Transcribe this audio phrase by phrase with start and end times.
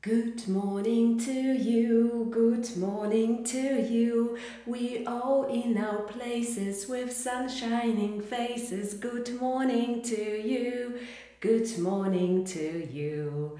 [0.00, 4.38] Good morning to you, good morning to you.
[4.64, 8.94] We all in our places with sun shining faces.
[8.94, 11.00] Good morning to you,
[11.40, 13.58] good morning to you.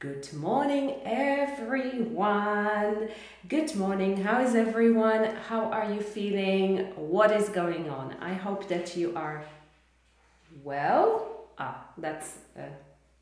[0.00, 3.08] Good morning, everyone.
[3.48, 4.24] Good morning.
[4.24, 5.36] How is everyone?
[5.48, 6.78] How are you feeling?
[6.96, 8.16] What is going on?
[8.20, 9.44] I hope that you are
[10.64, 11.46] well.
[11.58, 12.38] Ah, that's.
[12.58, 12.62] Uh,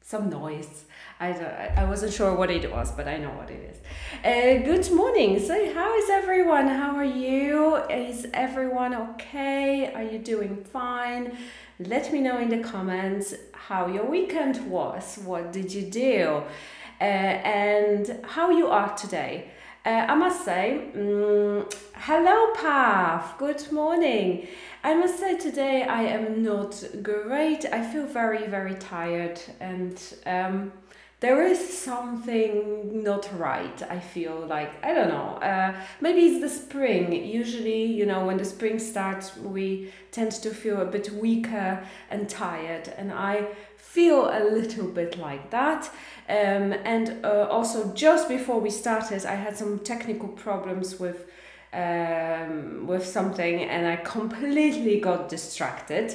[0.05, 0.85] some noise.
[1.19, 1.31] I,
[1.79, 3.79] I wasn't sure what it was, but I know what it is.
[4.23, 5.41] Uh, good morning.
[5.41, 6.69] So, how is everyone?
[6.69, 7.77] How are you?
[7.89, 9.91] Is everyone okay?
[9.95, 11.39] Are you doing fine?
[11.79, 15.19] Let me know in the comments how your weekend was.
[15.25, 16.43] What did you do?
[17.01, 19.51] Uh, and how you are today.
[19.85, 23.37] Uh, I must say, um, hello, Pav.
[23.37, 24.49] Good morning.
[24.83, 27.67] I must say today I am not great.
[27.71, 30.73] I feel very, very tired and um,
[31.21, 33.83] there is something not right.
[33.83, 37.13] I feel like, I don't know, uh, maybe it's the spring.
[37.13, 42.27] Usually, you know, when the spring starts, we tend to feel a bit weaker and
[42.27, 42.89] tired.
[42.97, 43.49] And I
[43.95, 45.85] feel a little bit like that.
[46.29, 51.31] Um, and uh, also, just before we started, I had some technical problems with
[51.73, 56.15] um, with something and I completely got distracted.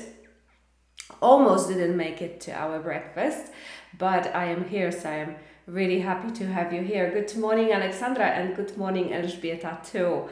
[1.21, 3.51] Almost didn't make it to our breakfast,
[3.97, 5.35] but I am here, so I am
[5.67, 7.11] really happy to have you here.
[7.11, 10.29] Good morning, Alexandra, and good morning, Elżbieta, too.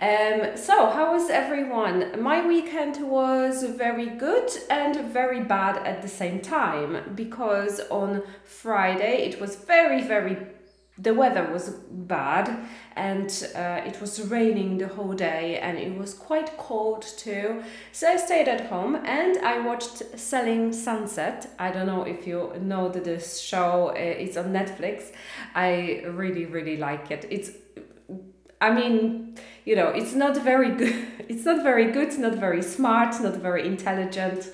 [0.00, 2.22] Um, so, how was everyone?
[2.22, 9.28] My weekend was very good and very bad at the same time because on Friday
[9.28, 10.36] it was very, very
[11.00, 16.12] the weather was bad and uh, it was raining the whole day and it was
[16.12, 17.62] quite cold too.
[17.92, 21.48] So i stayed at home and i watched selling sunset.
[21.58, 25.12] I don't know if you know that this show uh, it's on netflix.
[25.54, 27.26] I really really like it.
[27.30, 27.50] It's
[28.60, 33.20] i mean you know it's not very good it's not very good not very smart
[33.20, 34.50] not very intelligent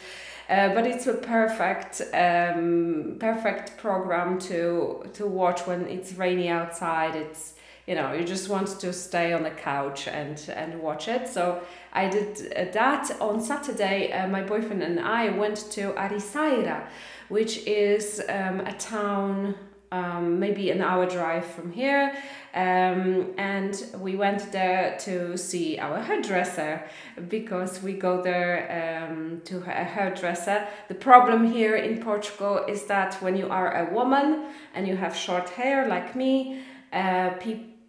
[0.48, 7.16] uh, but it's a perfect um, perfect program to to watch when it's rainy outside.
[7.16, 7.54] It's
[7.86, 11.28] you know you just want to stay on the couch and and watch it.
[11.28, 11.62] So
[11.94, 14.12] I did uh, that on Saturday.
[14.12, 16.88] Uh, my boyfriend and I went to Ericeira,
[17.30, 19.54] which is um, a town
[19.92, 22.16] um, maybe an hour drive from here.
[22.54, 26.82] Um, and we went there to see our hairdresser
[27.28, 30.66] because we go there um, to a hairdresser.
[30.88, 35.16] The problem here in Portugal is that when you are a woman and you have
[35.16, 36.62] short hair like me,
[36.92, 37.30] uh,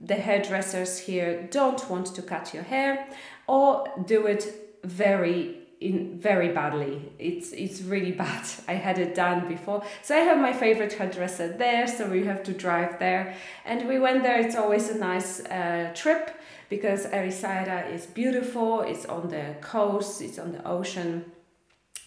[0.02, 3.08] the hairdressers here don't want to cut your hair
[3.48, 7.02] or do it very in very badly.
[7.20, 8.46] It's it's really bad.
[8.68, 9.84] I had it done before.
[10.02, 13.36] So I have my favorite hairdresser there, so we have to drive there.
[13.66, 14.40] And we went there.
[14.40, 16.32] It's always a nice uh, trip
[16.70, 18.82] because Ericeira is beautiful.
[18.82, 20.22] It's on the coast.
[20.22, 21.26] It's on the ocean.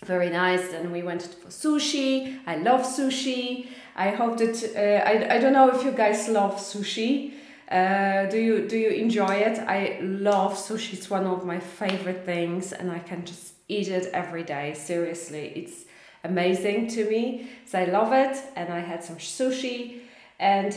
[0.05, 0.73] Very nice.
[0.73, 2.39] And we went for sushi.
[2.47, 3.69] I love sushi.
[3.97, 7.33] I hope that uh, I I don't know if you guys love sushi.
[7.71, 9.59] Uh, do you do you enjoy it?
[9.59, 10.95] I love sushi.
[10.95, 14.75] It's one of my favorite things, and I can just eat it every day.
[14.75, 15.85] Seriously, it's
[16.25, 17.51] amazing to me.
[17.67, 20.01] So I love it, and I had some sushi.
[20.41, 20.73] And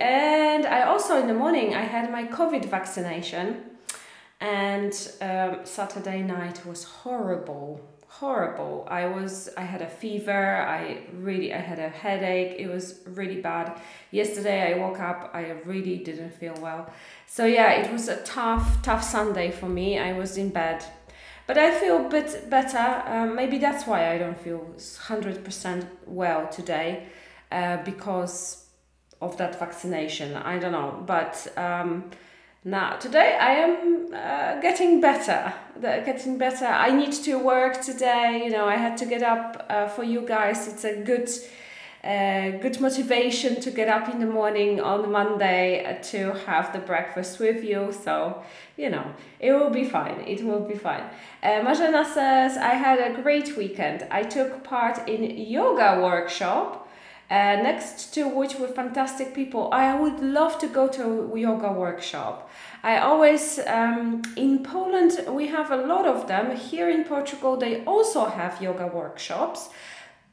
[0.00, 3.62] and I also in the morning I had my COVID vaccination,
[4.40, 7.80] and um, Saturday night was horrible
[8.20, 13.00] horrible i was i had a fever i really i had a headache it was
[13.08, 13.76] really bad
[14.12, 16.88] yesterday i woke up i really didn't feel well
[17.26, 20.84] so yeah it was a tough tough sunday for me i was in bed
[21.46, 23.02] but I feel a bit better.
[23.06, 27.06] Um, maybe that's why I don't feel 100% well today
[27.52, 28.66] uh, because
[29.20, 30.36] of that vaccination.
[30.36, 31.02] I don't know.
[31.06, 32.10] But um,
[32.64, 35.52] now, today I am uh, getting better.
[35.80, 36.66] Getting better.
[36.66, 38.42] I need to work today.
[38.44, 40.66] You know, I had to get up uh, for you guys.
[40.66, 41.28] It's a good
[42.04, 47.40] uh, good motivation to get up in the morning on Monday to have the breakfast
[47.40, 47.92] with you.
[47.92, 48.42] So,
[48.76, 49.06] you know,
[49.40, 50.20] it will be fine.
[50.26, 51.04] It will be fine.
[51.42, 54.06] Uh, Majana says, I had a great weekend.
[54.10, 56.82] I took part in yoga workshop.
[57.30, 59.72] Uh, next to which were fantastic people.
[59.72, 62.50] I would love to go to yoga workshop.
[62.82, 66.54] I always, um, in Poland, we have a lot of them.
[66.54, 69.70] Here in Portugal, they also have yoga workshops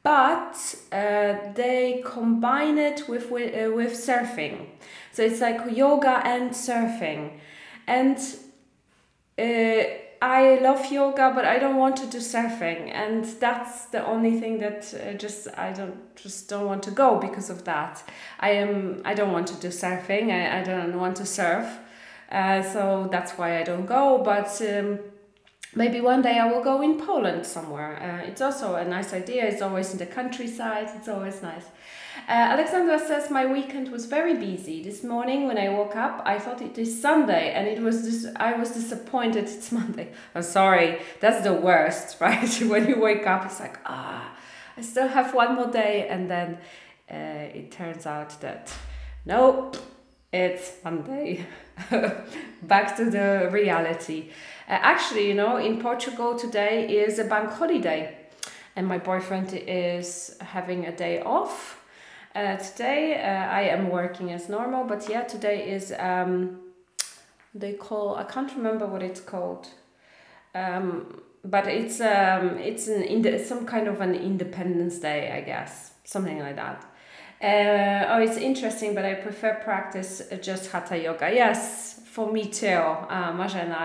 [0.02, 4.66] but uh, they combine it with with, uh, with surfing
[5.12, 7.38] so it's like yoga and surfing
[7.86, 8.18] and
[9.38, 9.84] uh,
[10.22, 14.58] I love yoga, but I don't want to do surfing, and that's the only thing
[14.58, 18.04] that uh, just I don't just don't want to go because of that.
[18.38, 20.30] I am I don't want to do surfing.
[20.30, 21.66] I, I don't want to surf,
[22.30, 24.22] uh, so that's why I don't go.
[24.24, 25.00] But um,
[25.74, 27.96] maybe one day I will go in Poland somewhere.
[28.00, 29.46] Uh, it's also a nice idea.
[29.46, 30.88] It's always in the countryside.
[30.96, 31.66] It's always nice.
[32.28, 34.82] Uh, Alexandra says my weekend was very busy.
[34.82, 38.26] This morning when I woke up, I thought it is Sunday, and it was.
[38.36, 39.44] I was disappointed.
[39.44, 40.12] It's Monday.
[40.34, 41.00] I'm sorry.
[41.20, 42.50] That's the worst, right?
[42.62, 44.30] when you wake up, it's like ah,
[44.76, 46.58] I still have one more day, and then
[47.10, 48.72] uh, it turns out that
[49.24, 49.76] nope,
[50.32, 51.46] it's Monday.
[52.62, 54.30] Back to the reality.
[54.68, 58.16] Uh, actually, you know, in Portugal today is a bank holiday,
[58.76, 61.82] and my boyfriend is having a day off
[62.34, 66.60] uh, today uh, I am working as normal, but yeah, today is um,
[67.54, 69.68] they call I can't remember what it's called,
[70.54, 75.92] um, but it's um, it's an ind- some kind of an Independence Day, I guess,
[76.04, 76.86] something like that.
[77.42, 81.30] Uh, oh, it's interesting, but I prefer practice just hatha yoga.
[81.34, 83.32] Yes, for me too, uh.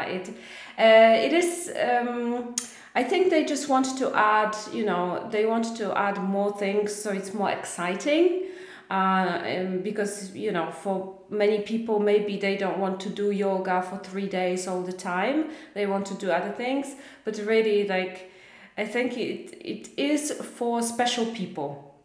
[0.08, 0.30] It
[0.78, 1.72] uh, it is.
[1.90, 2.56] Um,
[2.94, 6.94] I think they just want to add, you know, they want to add more things
[6.94, 8.48] so it's more exciting.
[8.90, 13.98] Uh, because you know, for many people, maybe they don't want to do yoga for
[13.98, 15.50] three days all the time.
[15.74, 16.96] They want to do other things,
[17.26, 18.32] but really, like,
[18.78, 21.96] I think it it is for special people,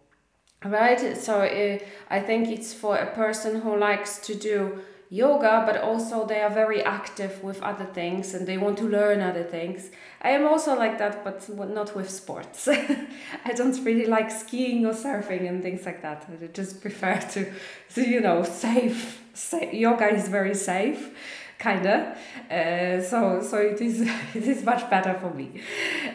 [0.64, 1.16] right?
[1.16, 1.78] So uh,
[2.10, 6.48] I think it's for a person who likes to do yoga, but also they are
[6.48, 9.90] very active with other things and they want to learn other things.
[10.22, 12.66] I am also like that, but not with sports.
[13.44, 16.26] I don't really like skiing or surfing and things like that.
[16.42, 17.52] I just prefer to,
[17.94, 19.20] to you know, safe.
[19.34, 21.10] Sa- yoga is very safe
[21.58, 22.16] kinda.
[22.50, 24.00] Uh, so so it is
[24.34, 25.60] it is much better for me.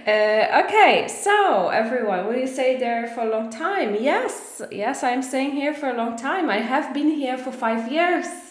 [0.07, 3.95] Uh, okay, so everyone, will you stay there for a long time?
[3.95, 6.49] Yes, yes, I'm staying here for a long time.
[6.49, 8.46] I have been here for five years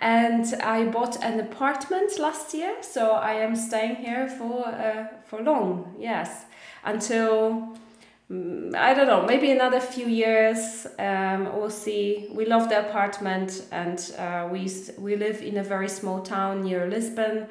[0.00, 5.42] and I bought an apartment last year, so I am staying here for uh, for
[5.42, 5.96] long.
[5.98, 6.44] Yes,
[6.84, 7.76] until
[8.30, 10.86] um, I don't know, maybe another few years.
[10.98, 12.28] Um, we'll see.
[12.32, 16.88] We love the apartment, and uh, we we live in a very small town near
[16.88, 17.48] Lisbon,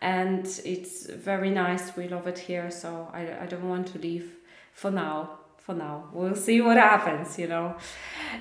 [0.00, 1.96] and it's very nice.
[1.96, 4.36] We love it here, so I I don't want to leave
[4.72, 6.08] for now for now.
[6.12, 7.76] We'll see what happens, you know.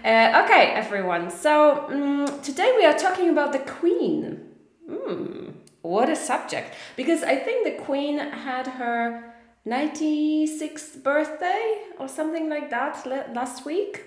[0.04, 1.30] Uh, okay, everyone.
[1.30, 4.42] So um, today we are talking about the Queen.
[4.90, 6.74] Mm, what a subject!
[6.96, 9.34] Because I think the Queen had her
[9.68, 14.06] 96th birthday or something like that last week.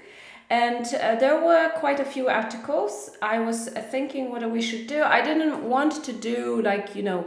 [0.51, 3.11] And uh, there were quite a few articles.
[3.23, 5.03] I was thinking what we should do.
[5.03, 7.27] I didn't want to do like, you know,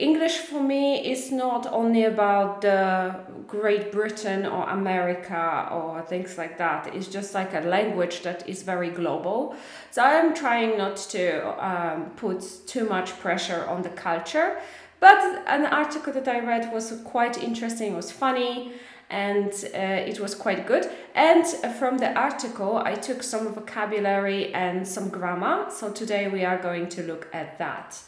[0.00, 3.14] English for me is not only about the
[3.46, 6.92] Great Britain or America or things like that.
[6.92, 9.54] It's just like a language that is very global.
[9.92, 14.58] So I'm trying not to um, put too much pressure on the culture.
[14.98, 18.72] But an article that I read was quite interesting, was funny,
[19.08, 20.90] and uh, it was quite good.
[21.14, 21.46] And
[21.78, 25.66] from the article, I took some vocabulary and some grammar.
[25.70, 28.02] So today we are going to look at that.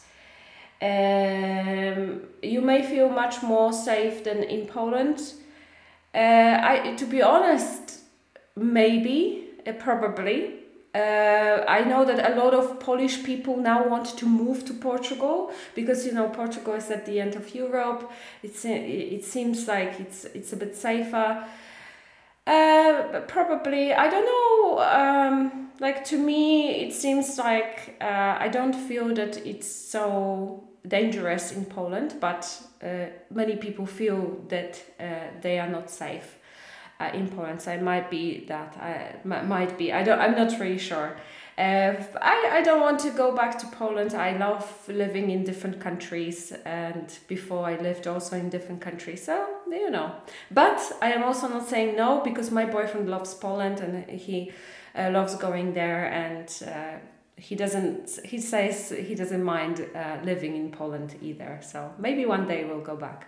[0.81, 5.21] Um, you may feel much more safe than in Poland.
[6.15, 7.99] Uh, I, to be honest,
[8.55, 10.55] maybe, uh, probably.
[10.95, 15.51] Uh, I know that a lot of Polish people now want to move to Portugal
[15.75, 18.11] because you know Portugal is at the end of Europe.
[18.41, 21.45] It's it seems like it's it's a bit safer.
[22.47, 24.79] Uh, probably I don't know.
[24.79, 31.51] Um, like to me, it seems like uh, I don't feel that it's so dangerous
[31.51, 36.37] in Poland, but uh, many people feel that uh, they are not safe
[36.99, 37.61] uh, in Poland.
[37.61, 39.91] So it might be that I might be.
[39.93, 40.19] I don't.
[40.19, 41.15] I'm not really sure.
[41.57, 44.13] Uh, I, I don't want to go back to Poland.
[44.13, 49.23] I love living in different countries, and before I lived also in different countries.
[49.25, 50.11] So you know,
[50.51, 54.53] but I am also not saying no because my boyfriend loves Poland and he
[54.95, 56.99] uh, loves going there and uh,
[57.39, 62.47] he doesn't he says he doesn't mind uh, living in Poland either so maybe one
[62.47, 63.27] day we'll go back.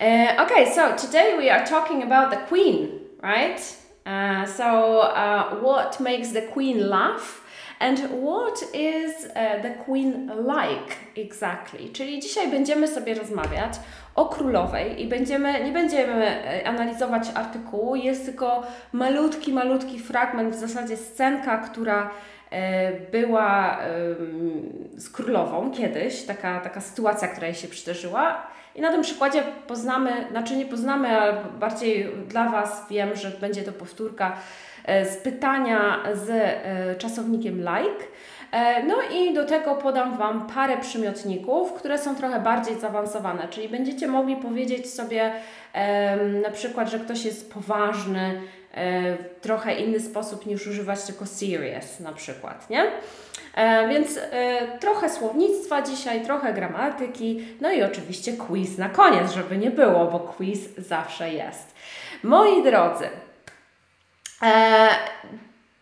[0.00, 3.60] Uh, okay so today we are talking about the queen right?
[4.04, 7.42] Uh, so uh, what makes the queen laugh
[7.80, 13.72] and what is uh, the queen like exactly czyli dzisiaj będziemy sobie rozmawiać
[14.16, 20.58] o królowej i będziemy, nie będziemy e, analizować artykułu, jest tylko malutki, malutki fragment, w
[20.58, 22.10] zasadzie scenka, która
[22.50, 23.78] e, była
[24.96, 28.46] z królową kiedyś, taka, taka sytuacja, która jej się przydarzyła.
[28.74, 33.62] I na tym przykładzie poznamy, znaczy nie poznamy, ale bardziej dla Was wiem, że będzie
[33.62, 34.36] to powtórka e,
[34.86, 36.28] z pytania z
[36.98, 38.04] czasownikiem like.
[38.52, 43.68] E, no i do tego podam Wam parę przymiotników, które są trochę bardziej zaawansowane, czyli
[43.68, 45.32] będziecie mogli powiedzieć sobie
[46.42, 48.40] na przykład, że ktoś jest poważny
[48.74, 52.84] e, w trochę inny sposób niż używać tylko serious na przykład, nie?
[53.54, 54.20] E, więc
[54.80, 60.20] trochę słownictwa dzisiaj, trochę gramatyki, no i oczywiście quiz na koniec, żeby nie było, bo
[60.20, 61.74] quiz zawsze jest.
[62.22, 63.08] Moi drodzy,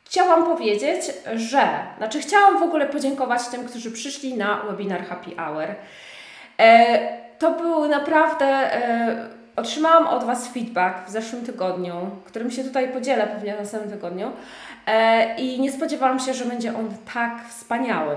[0.05, 1.03] chciałam powiedzieć,
[1.35, 1.69] że,
[1.99, 5.67] znaczy chciałam w ogóle podziękować tym, którzy przyszli na webinar Happy Hour.
[6.59, 11.95] E, to był naprawdę, e, otrzymałam od Was feedback w zeszłym tygodniu,
[12.25, 14.31] którym się tutaj podzielę pewnie w następnym tygodniu
[14.87, 18.17] e, i nie spodziewałam się, że będzie on tak wspaniały.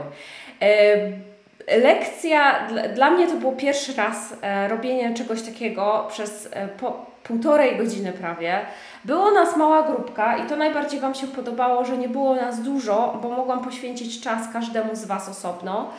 [0.61, 6.67] E, lekcja, dla, dla mnie to był pierwszy raz e, robienie czegoś takiego przez e,
[6.67, 8.59] po, półtorej godziny prawie.
[9.05, 13.19] Było nas mała grupka i to najbardziej Wam się podobało, że nie było nas dużo,
[13.21, 15.91] bo mogłam poświęcić czas każdemu z Was osobno.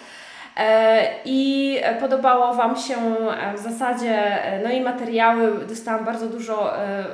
[0.59, 6.73] E, I podobało Wam się e, w zasadzie, e, no i materiały, dostałam bardzo dużo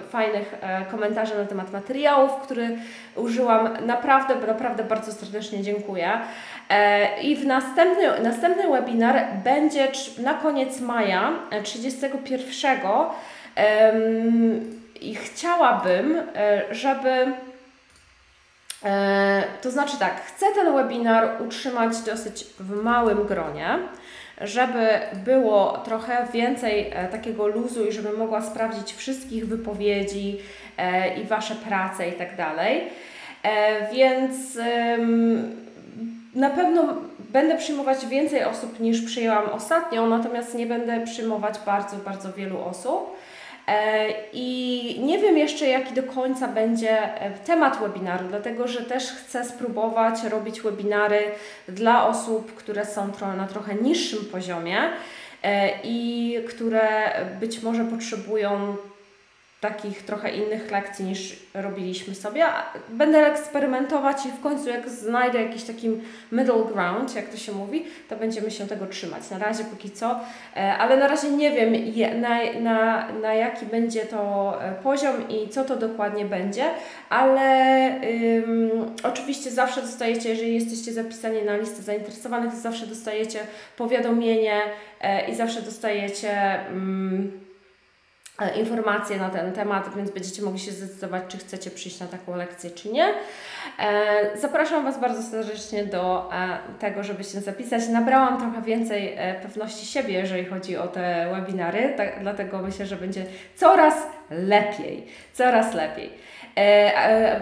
[0.09, 0.55] fajnych
[0.91, 2.69] komentarzy na temat materiałów, które
[3.17, 3.69] użyłam.
[3.87, 6.11] Naprawdę, naprawdę bardzo serdecznie dziękuję.
[7.23, 12.79] I w następny, następny webinar będzie na koniec maja, 31
[15.01, 17.33] i chciałabym, e, żeby.
[18.85, 23.79] E, to znaczy tak, chcę ten webinar utrzymać dosyć w małym gronie,
[24.41, 24.89] żeby
[25.25, 30.41] było trochę więcej e, takiego luzu i żebym mogła sprawdzić wszystkich wypowiedzi
[31.23, 32.83] i Wasze prace i tak dalej.
[33.93, 34.59] Więc
[36.35, 42.33] na pewno będę przyjmować więcej osób niż przyjęłam ostatnio, natomiast nie będę przyjmować bardzo, bardzo
[42.33, 43.17] wielu osób.
[43.69, 49.13] E, I nie wiem jeszcze, jaki do końca będzie e, temat webinaru, dlatego że też
[49.13, 51.21] chcę spróbować robić webinary
[51.69, 54.79] dla osób, które są na trochę niższym poziomie
[55.43, 58.77] e, i które być może potrzebują
[59.65, 62.45] takich trochę innych lekcji niż robiliśmy sobie.
[62.89, 65.91] Będę eksperymentować i w końcu jak znajdę jakiś taki
[66.33, 69.31] middle ground, jak to się mówi, to będziemy się tego trzymać.
[69.31, 70.21] Na razie póki co,
[70.57, 71.73] e, ale na razie nie wiem
[72.21, 76.65] na, na, na jaki będzie to e, poziom i co to dokładnie będzie,
[77.09, 77.87] ale
[78.47, 78.71] ym,
[79.03, 83.39] oczywiście zawsze dostajecie, jeżeli jesteście zapisani na listę zainteresowanych, zawsze dostajecie
[83.77, 84.61] powiadomienie
[85.01, 86.61] e, i zawsze dostajecie...
[86.71, 87.44] Ym, E,
[88.57, 92.71] informacje na ten temat, więc będziecie mogli się zdecydować, czy chcecie przyjść na taką lekcję,
[92.71, 93.15] czy nie.
[93.79, 97.89] E, zapraszam Was bardzo serdecznie do e, tego, żeby się zapisać.
[97.89, 103.27] Nabrałam trochę więcej pewności siebie, jeżeli chodzi o te webinary, tak, dlatego myślę, że będzie
[103.57, 103.95] coraz
[104.31, 106.11] lepiej, coraz lepiej.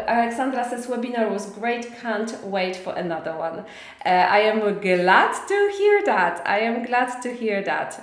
[0.06, 3.62] Alexandra says webinar was great, can't wait for another one.
[4.04, 6.42] I am glad to hear that.
[6.46, 8.00] I am glad to hear that,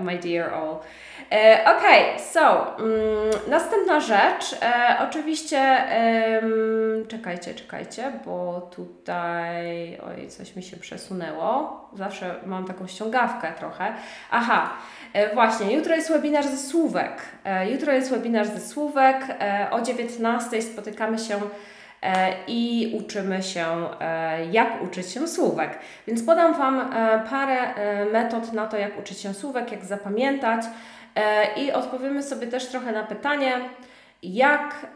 [0.00, 0.80] my dear all.
[1.32, 1.82] E, ok,
[2.32, 4.56] so mm, następna rzecz.
[4.62, 5.84] E, oczywiście,
[7.08, 11.80] czekajcie, czekajcie, bo tutaj, oj, coś mi się przesunęło.
[11.94, 13.92] Zawsze mam taką ściągawkę trochę.
[14.30, 14.70] Aha,
[15.12, 17.22] e, właśnie, jutro jest webinar ze słówek.
[17.72, 19.16] Jutro jest webinar ze słówek.
[19.70, 21.40] O 19 spotykamy się
[22.46, 23.88] i uczymy się,
[24.50, 25.78] jak uczyć się słówek.
[26.06, 26.90] Więc podam Wam
[27.30, 27.74] parę
[28.12, 30.64] metod na to, jak uczyć się słówek, jak zapamiętać.
[31.14, 33.60] E, i odpowiemy sobie też trochę na pytanie,
[34.22, 34.86] jak,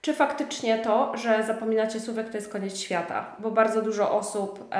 [0.00, 4.74] czy faktycznie to, że zapominacie słówek, to jest koniec świata, bo bardzo dużo osób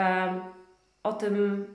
[1.03, 1.67] o tym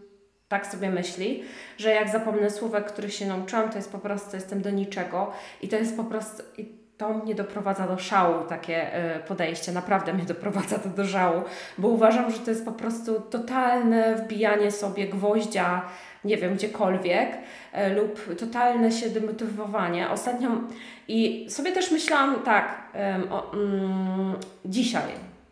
[0.48, 1.44] tak sobie myśli,
[1.78, 5.68] że jak zapomnę słówek, których się nauczyłam, to jest po prostu, jestem do niczego i
[5.68, 6.44] to jest po prostu,
[6.98, 11.42] to mnie doprowadza do szału, takie e, podejście, naprawdę mnie doprowadza to do żału,
[11.78, 15.82] bo uważam, że to jest po prostu totalne wbijanie sobie gwoździa
[16.26, 17.30] nie wiem, gdziekolwiek
[17.74, 20.10] e, lub totalne się demotywowanie.
[20.10, 20.50] Ostatnio
[21.08, 22.92] i sobie też myślałam tak
[23.32, 24.34] o, mm,
[24.66, 25.12] dzisiaj,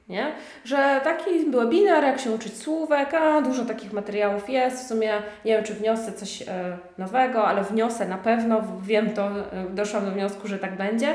[0.10, 0.32] nie?
[0.65, 5.13] że taki webinar, jak się uczyć słówek, a dużo takich materiałów jest, w sumie
[5.46, 10.06] nie wiem, czy wniosę coś e, nowego, ale wniosę na pewno, wiem to, e, doszłam
[10.06, 11.13] do wniosku, że tak będzie.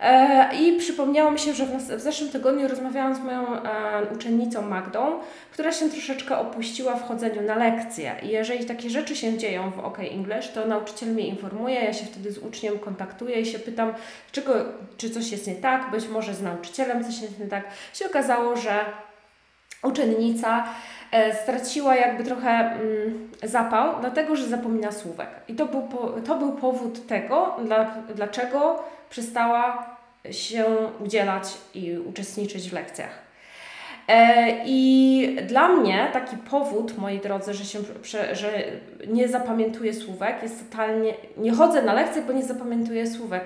[0.00, 5.18] E, I przypomniało mi się, że w, zeszłym tygodniu rozmawiałam z moją e, uczennicą Magdą,
[5.52, 8.16] która się troszeczkę opuściła w chodzeniu na lekcje.
[8.22, 12.06] I jeżeli takie rzeczy się dzieją w OK English, to nauczyciel mnie informuje, ja się
[12.06, 13.94] wtedy z uczniem kontaktuję i się pytam,
[14.32, 14.54] czego,
[14.96, 17.64] czy coś jest nie tak, być może z nauczycielem coś jest nie tak.
[17.94, 18.84] Się okazało, że
[19.82, 20.68] uczennica
[21.42, 25.28] straciła jakby trochę mm, zapał, dlatego że zapomina słówek.
[25.48, 25.88] I to był,
[26.26, 27.84] to był powód tego, dla,
[28.14, 29.96] dlaczego przestała
[30.30, 30.64] się
[31.04, 33.26] udzielać i uczestniczyć w lekcjach.
[34.08, 37.78] E, I dla mnie taki powód, moi drodzy, że, się,
[38.32, 38.64] że
[39.06, 41.14] nie zapamiętuję słówek, jest totalnie.
[41.36, 43.44] Nie chodzę na lekcje, bo nie zapamiętuję słówek.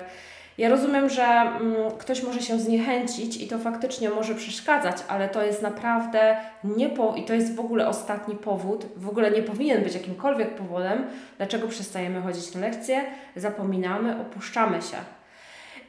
[0.57, 5.43] Ja rozumiem, że mm, ktoś może się zniechęcić i to faktycznie może przeszkadzać, ale to
[5.43, 9.83] jest naprawdę nie po, i to jest w ogóle ostatni powód, w ogóle nie powinien
[9.83, 11.05] być jakimkolwiek powodem,
[11.37, 13.01] dlaczego przestajemy chodzić na lekcje,
[13.35, 14.97] zapominamy, opuszczamy się.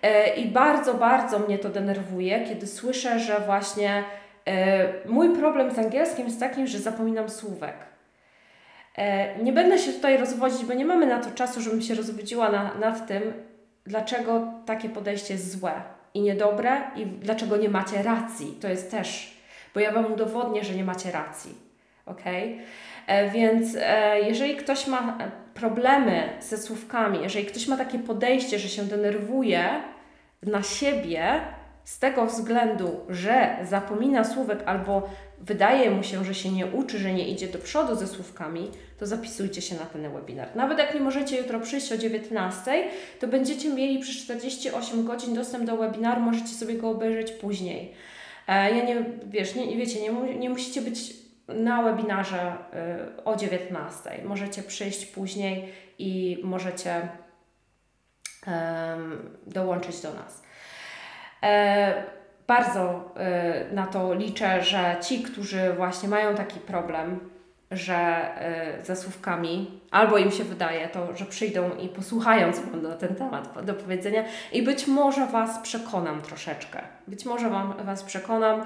[0.02, 4.04] E, I bardzo, bardzo mnie to denerwuje, kiedy słyszę, że właśnie
[4.46, 7.74] e, mój problem z angielskim jest takim, że zapominam słówek.
[8.96, 12.50] E, nie będę się tutaj rozwodzić, bo nie mamy na to czasu, żebym się rozwodziła
[12.50, 13.32] na, nad tym,
[13.86, 15.72] dlaczego takie podejście jest złe
[16.14, 18.58] i niedobre i dlaczego nie macie racji.
[18.60, 19.36] To jest też,
[19.74, 21.54] bo ja Wam udowodnię, że nie macie racji.
[22.06, 22.22] Ok?
[23.06, 25.18] E, więc e, jeżeli ktoś ma
[25.54, 29.68] problemy ze słówkami, jeżeli ktoś ma takie podejście, że się denerwuje
[30.42, 31.40] na siebie,
[31.84, 35.10] z tego względu, że zapomina słówek albo
[35.40, 39.06] wydaje mu się, że się nie uczy, że nie idzie do przodu ze słówkami, to
[39.06, 40.56] zapisujcie się na ten webinar.
[40.56, 42.84] Nawet jak nie możecie jutro przyjść o 19,
[43.20, 47.94] to będziecie mieli przez 48 godzin dostęp do webinaru, możecie sobie go obejrzeć później.
[48.48, 52.56] E, ja nie, wiesz, nie, wiecie, nie, nie musicie być na webinarze
[53.18, 54.10] y, o 19.
[54.24, 57.08] Możecie przyjść później i możecie
[59.46, 60.41] dołączyć do nas.
[61.42, 62.02] E,
[62.46, 63.14] bardzo
[63.70, 67.20] y, na to liczę, że ci, którzy właśnie mają taki problem,
[67.70, 68.28] że
[68.80, 72.94] y, ze słówkami, albo im się wydaje to, że przyjdą i posłuchają, co mam na
[72.94, 76.80] ten temat do powiedzenia, i być może Was przekonam troszeczkę.
[77.08, 78.64] Być może wam, Was przekonam,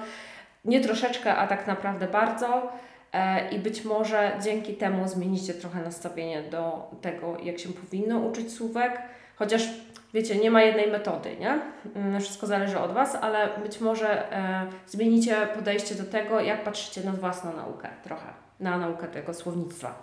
[0.65, 2.71] nie troszeczkę, a tak naprawdę bardzo.
[3.13, 8.53] E, I być może dzięki temu zmienicie trochę nastawienie do tego, jak się powinno uczyć
[8.53, 9.01] słówek,
[9.39, 9.67] chociaż
[10.13, 11.59] wiecie, nie ma jednej metody, nie?
[11.95, 17.01] Mm, wszystko zależy od Was, ale być może e, zmienicie podejście do tego, jak patrzycie
[17.01, 19.95] na własną naukę trochę, na naukę tego słownictwa.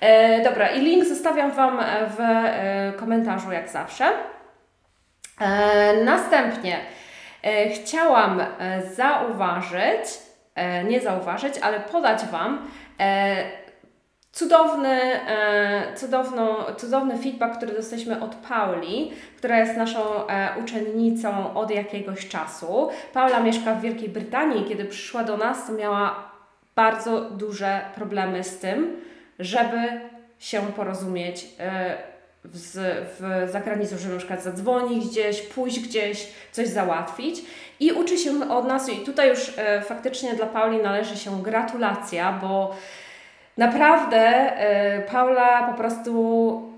[0.00, 1.80] E, dobra, i link zostawiam Wam
[2.16, 4.12] w e, komentarzu, jak zawsze.
[5.42, 6.78] E, następnie
[7.42, 10.04] e, chciałam e, zauważyć,
[10.88, 12.70] nie zauważyć, ale podać Wam
[14.32, 21.70] cudowny, e, cudowną, cudowny feedback, który dostaliśmy od Pauli, która jest naszą e, uczennicą od
[21.70, 22.88] jakiegoś czasu.
[23.12, 24.64] Paula mieszka w Wielkiej Brytanii.
[24.68, 26.32] Kiedy przyszła do nas, to miała
[26.74, 28.96] bardzo duże problemy z tym,
[29.38, 30.00] żeby
[30.38, 31.96] się porozumieć e,
[32.44, 32.74] w,
[33.18, 37.42] w zagranicą, żeby na przykład zadzwonić gdzieś, pójść gdzieś, coś załatwić
[37.80, 39.52] i uczy się od nas i tutaj już
[39.84, 42.76] faktycznie dla Pauli należy się gratulacja, bo
[43.56, 46.72] Naprawdę e, Paula po prostu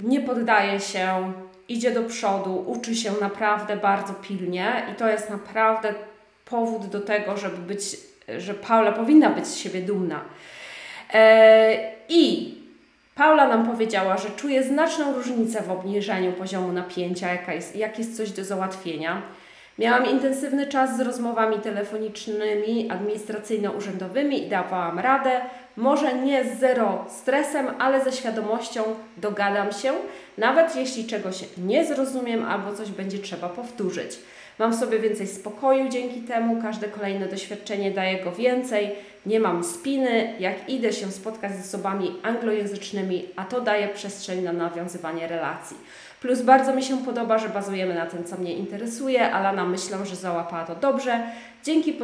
[0.00, 1.32] nie poddaje się,
[1.68, 5.94] idzie do przodu, uczy się naprawdę bardzo pilnie i to jest naprawdę
[6.44, 7.82] powód do tego, żeby być,
[8.38, 10.20] że Paula powinna być z siebie dumna.
[11.14, 12.54] E, I
[13.14, 18.16] Paula nam powiedziała, że czuje znaczną różnicę w obniżeniu poziomu napięcia, jaka jest, jak jest
[18.16, 19.22] coś do załatwienia.
[19.78, 25.40] Miałam intensywny czas z rozmowami telefonicznymi, administracyjno-urzędowymi i dawałam radę.
[25.76, 28.82] Może nie z zero stresem, ale ze świadomością
[29.16, 29.92] dogadam się,
[30.38, 34.18] nawet jeśli czegoś nie zrozumiem albo coś będzie trzeba powtórzyć.
[34.58, 38.90] Mam sobie więcej spokoju dzięki temu, każde kolejne doświadczenie daje go więcej,
[39.26, 44.52] nie mam spiny, jak idę się spotkać z osobami anglojęzycznymi, a to daje przestrzeń na
[44.52, 45.76] nawiązywanie relacji.
[46.20, 49.32] Plus bardzo mi się podoba, że bazujemy na tym, co mnie interesuje.
[49.32, 51.20] Alana myślę, że załapała to dobrze.
[51.64, 51.98] Dzięki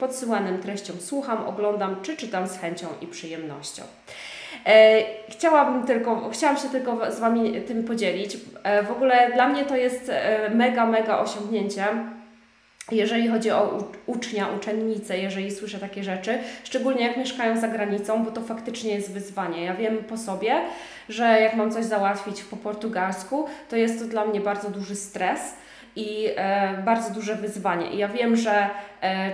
[0.00, 3.82] podsyłanym treściom słucham, oglądam czy czytam z chęcią i przyjemnością.
[4.66, 8.36] E, chciałabym tylko, chciałam się tylko z Wami tym podzielić.
[8.62, 11.84] E, w ogóle dla mnie to jest e, mega, mega osiągnięcie
[12.90, 18.30] jeżeli chodzi o ucznia, uczennicę, jeżeli słyszę takie rzeczy, szczególnie jak mieszkają za granicą, bo
[18.30, 19.64] to faktycznie jest wyzwanie.
[19.64, 20.60] Ja wiem po sobie,
[21.08, 25.40] że jak mam coś załatwić po portugalsku, to jest to dla mnie bardzo duży stres
[25.96, 27.90] i e, bardzo duże wyzwanie.
[27.90, 28.70] I ja wiem, że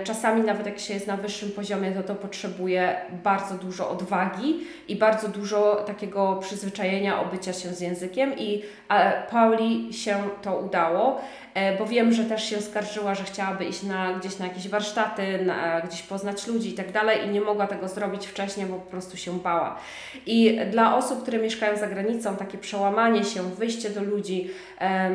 [0.03, 4.95] czasami nawet jak się jest na wyższym poziomie, to to potrzebuje bardzo dużo odwagi i
[4.95, 11.21] bardzo dużo takiego przyzwyczajenia, obycia się z językiem i e, Pauli się to udało.
[11.53, 15.45] e, bo wiem, że też się skarżyła, że chciałaby iść na, gdzieś na jakieś warsztaty,
[15.45, 18.91] na, gdzieś poznać ludzi i tak dalej i nie mogła tego zrobić wcześniej, bo po
[18.91, 19.79] prostu się bała.
[20.25, 24.49] I dla osób, które mieszkają za granicą, takie przełamanie się, wyjście do ludzi,
[24.81, 25.09] e,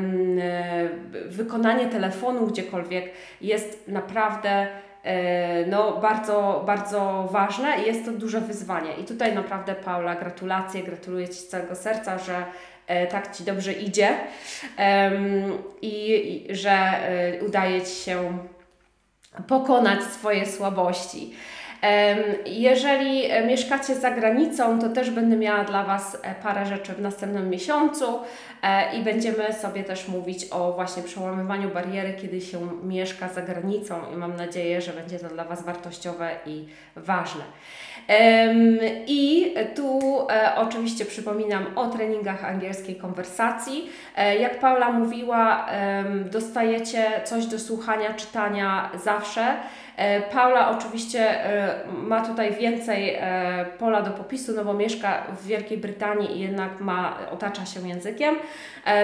[1.27, 8.95] wykonanie telefonu gdziekolwiek jest naprawdę e, no, bardzo, bardzo ważne i jest to duże wyzwanie.
[8.95, 12.45] I tutaj naprawdę Paula, gratulacje, gratuluję Ci z całego serca, że
[12.87, 14.17] e, tak Ci dobrze idzie
[15.83, 18.39] i że e, udaje Ci się
[19.49, 21.35] pokonać swoje słabości.
[22.47, 27.01] Jeżeli e, mieszkacie za granicą, to też będę miała dla Was e, parę rzeczy w
[27.01, 28.05] następnym miesiącu
[28.62, 34.01] e, i będziemy sobie też mówić o właśnie przełamywaniu bariery, kiedy się mieszka za granicą
[34.12, 36.66] i mam nadzieję, że będzie to dla Was wartościowe i
[36.97, 37.44] ważne.
[39.07, 43.90] I tu e, oczywiście przypominam o treningach angielskiej konwersacji.
[44.17, 45.67] E, jak Paula mówiła,
[46.31, 49.57] dostajecie coś do słuchania, czytania zawsze.
[49.97, 51.35] E, Paula oczywiście
[51.93, 53.19] ma tutaj więcej
[53.79, 58.35] pola do popisu, no bo mieszka w Wielkiej Brytanii i jednak ma, otacza się językiem.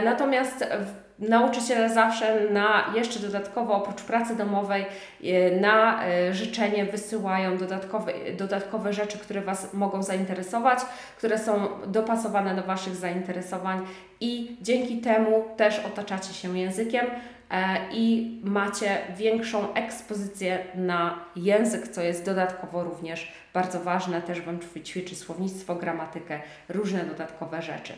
[0.05, 4.85] Natomiast w- nauczyciele zawsze na jeszcze dodatkowo oprócz pracy domowej
[5.25, 10.79] e, na e, życzenie wysyłają dodatkowe, dodatkowe rzeczy, które Was mogą zainteresować,
[11.17, 13.87] które są dopasowane do Waszych zainteresowań
[14.21, 17.07] i dzięki temu też otaczacie się językiem
[17.51, 24.23] e, i macie większą ekspozycję na język, co jest dodatkowo również bardzo ważne.
[24.23, 27.93] Też Wam ćwiczy słownictwo, gramatykę, różne dodatkowe rzeczy.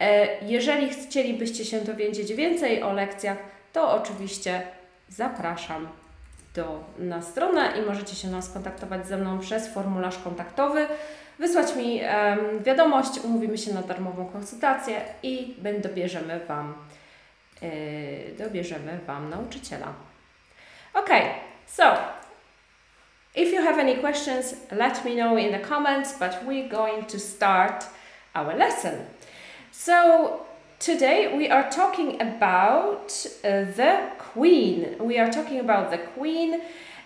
[0.00, 3.38] E, Jeżeli chcielibyście się dowiedzieć więcej o lekcjach,
[3.72, 4.62] to oczywiście
[5.08, 5.88] zapraszam
[6.54, 10.86] do, na stronę i możecie się nas kontaktować ze mną przez formularz kontaktowy,
[11.38, 12.00] wysłać mi
[12.60, 16.74] wiadomość, umówimy się na darmową konsultację i dobierzemy Wam,
[17.62, 17.68] e,
[18.38, 19.92] dobierzemy Wam nauczyciela.
[20.94, 21.22] Okay,
[21.66, 21.82] so
[23.34, 27.18] if you have any questions, let me know in the comments, but we're going to
[27.18, 27.84] start
[28.34, 28.92] our lesson.
[29.78, 30.46] So
[30.80, 34.96] today we are talking about uh, the queen.
[34.98, 36.62] We are talking about the queen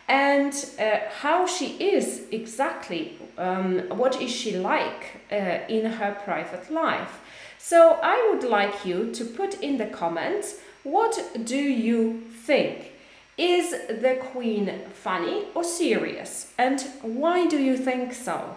[0.08, 3.18] and uh, how she is exactly.
[3.36, 7.20] Um, what is she like uh, in her private life?
[7.58, 12.92] So I would like you to put in the comments what do you think?
[13.36, 16.52] Is the queen funny or serious?
[16.56, 18.56] And why do you think so?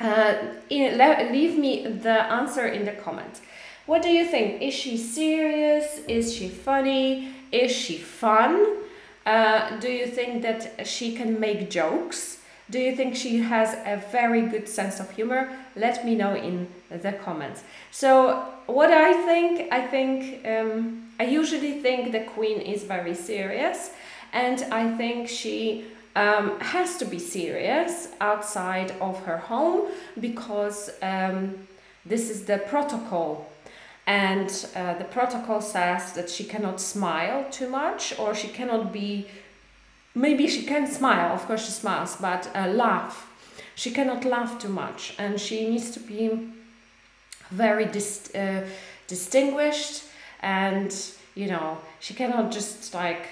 [0.00, 0.34] Uh,
[0.70, 3.42] in, le- leave me the answer in the comments.
[3.86, 4.62] What do you think?
[4.62, 6.00] Is she serious?
[6.08, 7.32] Is she funny?
[7.52, 8.76] Is she fun?
[9.26, 12.38] Uh, do you think that she can make jokes?
[12.70, 15.50] Do you think she has a very good sense of humor?
[15.74, 17.64] Let me know in the comments.
[17.90, 23.90] So, what I think, I think, um, I usually think the queen is very serious,
[24.32, 31.54] and I think she um, has to be serious outside of her home because um,
[32.04, 33.50] this is the protocol.
[34.06, 39.28] And uh, the protocol says that she cannot smile too much or she cannot be,
[40.14, 43.28] maybe she can smile, of course she smiles, but uh, laugh.
[43.76, 46.50] She cannot laugh too much and she needs to be
[47.50, 48.66] very dis- uh,
[49.06, 50.04] distinguished
[50.40, 50.94] and,
[51.34, 53.28] you know, she cannot just like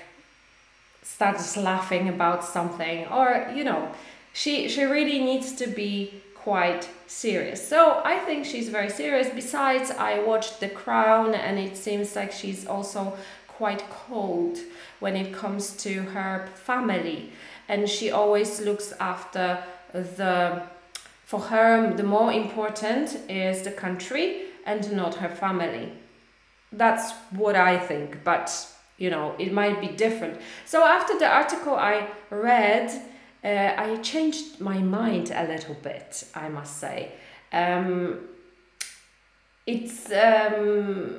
[1.19, 3.91] starts laughing about something or you know
[4.33, 7.61] she she really needs to be quite serious.
[7.73, 9.29] So i think she's very serious.
[9.43, 13.03] Besides i watched the crown and it seems like she's also
[13.49, 14.59] quite cold
[15.01, 17.33] when it comes to her family.
[17.69, 19.47] And she always looks after
[19.93, 20.63] the
[21.25, 24.27] for her the more important is the country
[24.65, 25.87] and not her family.
[26.71, 27.07] That's
[27.41, 28.47] what i think but
[28.99, 30.39] you know it might be different.
[30.67, 32.91] So after the article i read
[33.45, 37.13] uh, i changed my mind a little bit i must say.
[37.53, 38.19] Um,
[39.67, 41.17] it's um,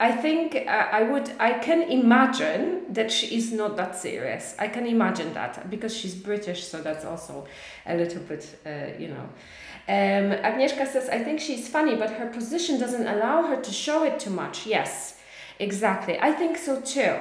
[0.00, 4.54] i think I, I would i can imagine that she is not that serious.
[4.58, 7.46] I can imagine that because she's british so that's also
[7.86, 9.28] a little bit uh, you know.
[9.88, 14.04] Um, agnieszka says i think she's funny but her position doesn't allow her to show
[14.04, 14.66] it too much.
[14.66, 15.19] Yes
[15.60, 17.16] Exactly, I think so too.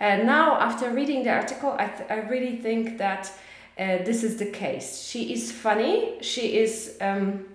[0.00, 3.32] Uh, now, after reading the article, I, th- I really think that
[3.78, 5.02] uh, this is the case.
[5.02, 6.18] She is funny.
[6.20, 7.46] She is um,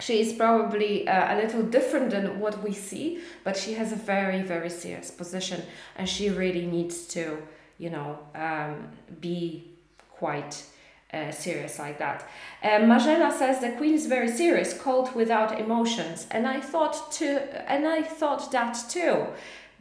[0.00, 3.96] she is probably uh, a little different than what we see, but she has a
[3.96, 5.62] very very serious position,
[5.96, 7.38] and she really needs to,
[7.76, 8.88] you know, um,
[9.20, 9.70] be
[10.10, 10.64] quite.
[11.10, 12.28] Uh, serious like that.
[12.62, 17.86] Uh, says the queen is very serious, cold without emotions, and I thought too, and
[17.86, 19.28] I thought that too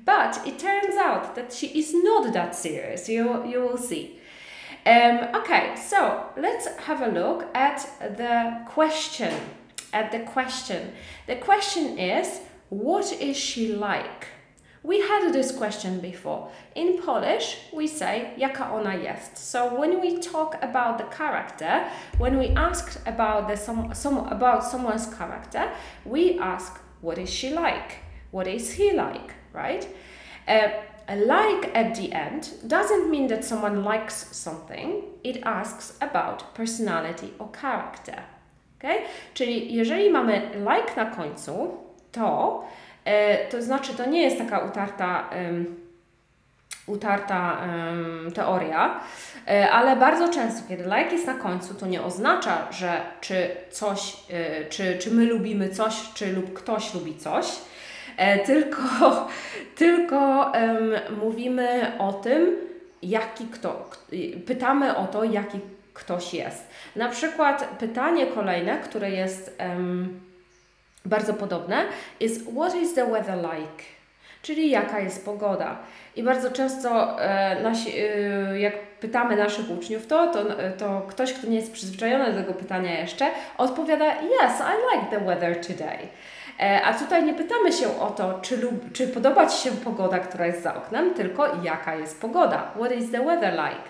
[0.03, 3.09] But it turns out that she is not that serious.
[3.09, 4.19] You, you will see.
[4.85, 9.33] Um, okay, so let's have a look at the question.
[9.91, 10.93] At the question.
[11.25, 14.27] The question is, what is she like?
[14.83, 16.49] We had this question before.
[16.75, 19.37] In Polish, we say jaka ona jest.
[19.37, 24.63] So when we talk about the character, when we ask about the some, some about
[24.63, 25.69] someone's character,
[26.05, 27.97] we ask what is she like?
[28.31, 29.33] What is he like?
[29.53, 29.87] Right?
[30.47, 30.69] Uh,
[31.15, 35.03] like at the end doesn't mean that someone likes something.
[35.23, 38.23] It asks about personality or character.
[38.77, 38.97] Okay?
[39.33, 41.77] Czyli jeżeli mamy like na końcu,
[42.11, 42.63] to
[43.07, 45.29] E, to znaczy, to nie jest taka utarta,
[46.87, 47.57] utarta
[48.35, 48.99] teoria,
[49.47, 54.17] e, ale bardzo często, kiedy like jest na końcu, to nie oznacza, że czy coś,
[54.29, 57.45] e, czy, czy my lubimy coś, czy lub ktoś lubi coś,
[58.45, 59.27] tylko,
[59.75, 62.55] tylko um, mówimy o tym,
[63.01, 63.89] jaki kto,
[64.45, 65.59] pytamy o to, jaki
[65.93, 66.67] ktoś jest.
[66.95, 70.19] Na przykład pytanie kolejne, które jest um,
[71.05, 71.83] bardzo podobne,
[72.19, 73.83] jest What is the weather like?
[74.41, 75.77] Czyli jaka jest pogoda.
[76.15, 80.45] I bardzo często e, nasi, e, jak pytamy naszych uczniów to, to,
[80.77, 85.25] to ktoś, kto nie jest przyzwyczajony do tego pytania jeszcze, odpowiada Yes, I like the
[85.25, 85.97] weather today.
[86.59, 90.19] E, a tutaj nie pytamy się o to, czy, lub, czy podoba Ci się pogoda,
[90.19, 92.71] która jest za oknem, tylko jaka jest pogoda.
[92.75, 93.83] What is the weather like?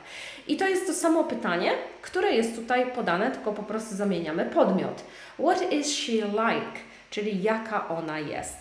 [0.48, 5.04] I to jest to samo pytanie, które jest tutaj podane, tylko po prostu zamieniamy podmiot.
[5.40, 6.88] What is she like?
[7.10, 8.56] czyli jaka ona jest.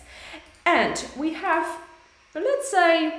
[0.65, 1.65] And we have,
[2.35, 3.11] let's say,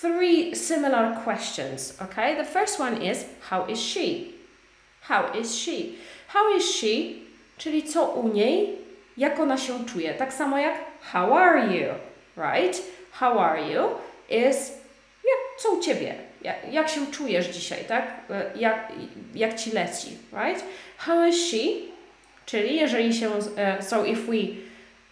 [0.00, 2.36] three similar questions, okay?
[2.36, 4.32] The first one is, how is she?
[5.00, 5.96] How is she?
[6.28, 7.14] How is she?
[7.58, 8.77] Czyli co u niej,
[9.18, 10.14] jak ona się czuje.
[10.14, 10.74] Tak samo jak
[11.12, 11.94] how are you,
[12.36, 12.82] right?
[13.10, 13.88] How are you
[14.28, 14.72] is
[15.24, 18.04] jak, co u Ciebie, jak, jak się czujesz dzisiaj, tak?
[18.56, 18.92] Jak,
[19.34, 20.64] jak Ci leci, right?
[20.96, 21.88] How is she?
[22.46, 23.46] Czyli jeżeli się, uh,
[23.80, 24.36] so if we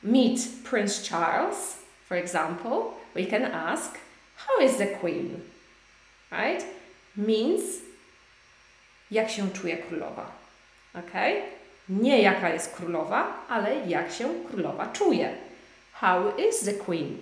[0.03, 0.39] meet
[0.71, 2.83] Prince Charles, for example,
[3.15, 3.99] we can ask,
[4.37, 5.41] how is the queen?
[6.33, 6.65] Right?
[7.17, 7.63] Means,
[9.11, 10.33] jak się czuje królowa.
[10.95, 11.13] Ok?
[11.89, 15.35] Nie jaka jest królowa, ale jak się królowa czuje.
[15.93, 17.19] How is the queen?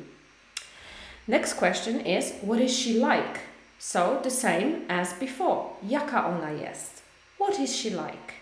[1.28, 3.40] Next question is, what is she like?
[3.78, 5.62] So, the same as before.
[5.82, 7.02] Jaka ona jest?
[7.38, 8.34] What is she like?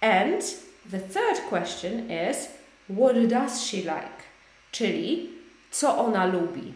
[0.00, 0.42] And
[0.90, 2.48] the third question is,
[2.88, 4.22] what does she like?
[4.72, 5.28] Czyli
[5.70, 6.72] co ona lubi.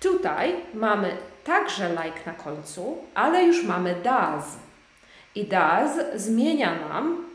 [0.00, 4.44] Tutaj mamy także like na końcu, ale już mamy does.
[5.34, 7.31] I does zmienia nam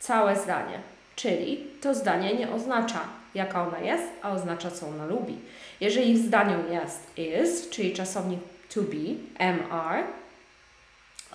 [0.00, 0.80] całe zdanie.
[1.16, 3.00] Czyli to zdanie nie oznacza,
[3.34, 5.38] jaka ona jest, a oznacza, co ona lubi.
[5.80, 8.40] Jeżeli w zdaniu jest is, czyli czasownik
[8.74, 10.04] to be, mr,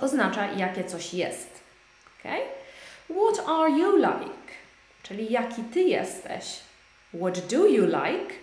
[0.01, 1.49] oznacza, jakie coś jest.
[2.19, 2.41] Okay?
[3.09, 4.45] What are you like?
[5.07, 6.59] czyli jaki ty jesteś.
[7.13, 8.33] What do you like?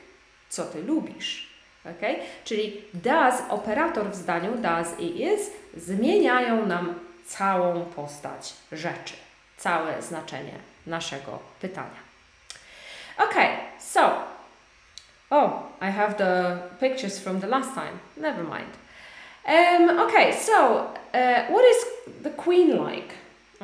[0.48, 1.48] Co ty lubisz?
[1.96, 2.16] Okay?
[2.44, 6.94] Czyli does, operator w zdaniu does i is zmieniają nam
[7.26, 9.14] całą postać rzeczy,
[9.62, 10.54] całe znaczenie
[10.86, 12.02] naszego pytania.
[13.18, 13.48] Okay,
[13.78, 14.00] so
[15.30, 17.98] oh, I have the pictures from the last time.
[18.16, 18.72] Never mind.
[19.44, 20.52] Um, okay, so
[21.14, 21.86] uh, what is
[22.22, 23.14] the queen like?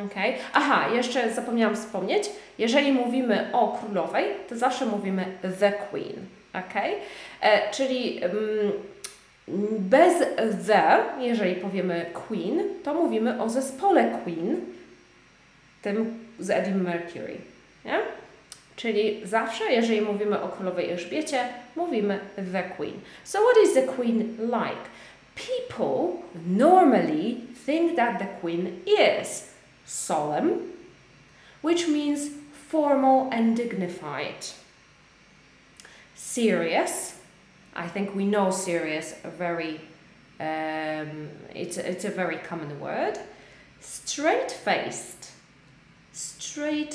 [0.06, 0.34] Okay.
[0.52, 6.26] Aha, jeszcze zapomniałam wspomnieć, jeżeli mówimy o królowej, to zawsze mówimy the queen.
[6.52, 6.94] Okay?
[7.40, 8.72] E, czyli mm,
[9.78, 10.14] bez
[10.61, 14.61] the, jeżeli powiemy queen, to mówimy o zespole queen,
[15.88, 17.37] tym z Freddie Mercury.
[17.85, 18.01] Nie?
[18.77, 22.20] Czyli zawsze, jeżeli mówimy o królowej Elżbiecie, mówimy
[22.53, 23.01] the queen.
[23.24, 24.83] So what is the queen like?
[25.35, 29.44] People normally think that the queen is
[29.85, 30.51] solemn,
[31.64, 32.20] which means
[32.70, 34.55] formal and dignified.
[36.14, 37.14] Serious,
[37.77, 39.81] I think we know serious very
[40.40, 43.18] um, it's, it's a very common word.
[43.81, 45.17] Straight faced.
[46.50, 46.94] Straight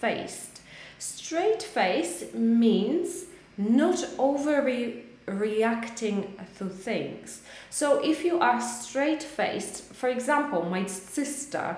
[0.00, 0.60] faced.
[0.98, 7.42] Straight face means not overly reacting to things.
[7.70, 11.76] So if you are straight faced, for example, my sister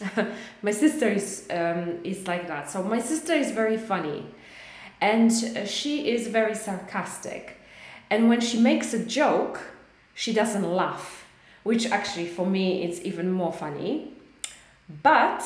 [0.62, 2.70] my sister is um, is like that.
[2.70, 4.26] So my sister is very funny,
[5.00, 5.32] and
[5.66, 7.56] she is very sarcastic.
[8.10, 9.58] And when she makes a joke,
[10.14, 11.24] she doesn't laugh,
[11.62, 14.12] which actually for me it's even more funny.
[15.02, 15.42] But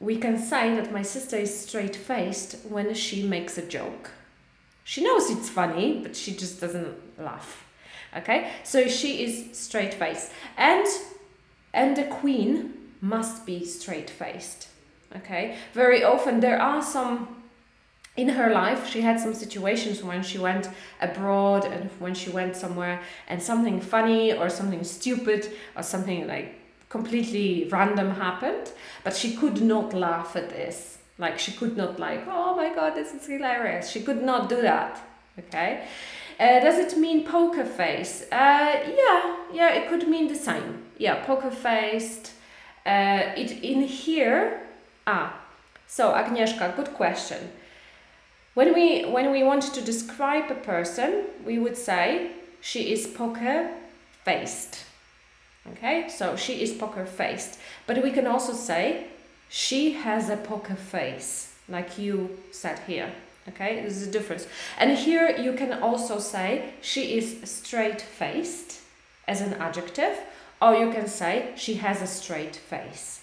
[0.00, 4.10] we can say that my sister is straight faced when she makes a joke.
[4.84, 7.64] She knows it's funny, but she just doesn't laugh.
[8.16, 10.86] Okay, so she is straight faced, and
[11.74, 14.68] and the queen must be straight faced.
[15.14, 17.42] Okay, very often there are some
[18.16, 20.70] in her life she had some situations when she went
[21.02, 26.54] abroad and when she went somewhere and something funny or something stupid or something like
[26.96, 28.66] completely random happened
[29.04, 30.98] but she could not laugh at this.
[31.18, 33.90] Like she could not like oh my god this is hilarious.
[33.90, 34.92] She could not do that
[35.38, 35.70] okay?
[36.38, 38.14] Uh, does it mean poker face?
[38.32, 39.20] Uh, yeah
[39.58, 40.68] yeah it could mean the same.
[40.98, 42.32] Yeah poker faced
[42.94, 44.60] uh, it in here
[45.06, 45.28] ah
[45.86, 47.40] so agnieszka good question.
[48.54, 51.10] When we when we want to describe a person,
[51.44, 52.30] we would say
[52.60, 53.70] she is poker
[54.24, 54.86] faced.
[55.72, 57.58] Okay, so she is poker faced.
[57.86, 59.06] But we can also say
[59.48, 63.10] she has a poker face, like you said here.
[63.48, 64.46] Okay, this is a difference.
[64.78, 68.80] And here you can also say she is straight faced
[69.28, 70.18] as an adjective,
[70.60, 73.22] or you can say she has a straight face.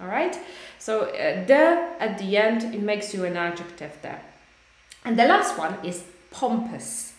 [0.00, 0.38] All right,
[0.78, 4.22] so uh, the at the end it makes you an adjective there.
[5.04, 7.14] And the last one is pompous.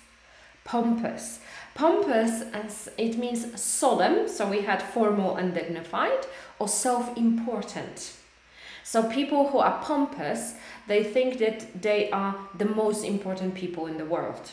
[0.63, 1.39] Pompous.
[1.73, 6.25] Pompous, as it means solemn, so we had formal and dignified,
[6.59, 8.13] or self important.
[8.83, 10.55] So people who are pompous,
[10.87, 14.51] they think that they are the most important people in the world.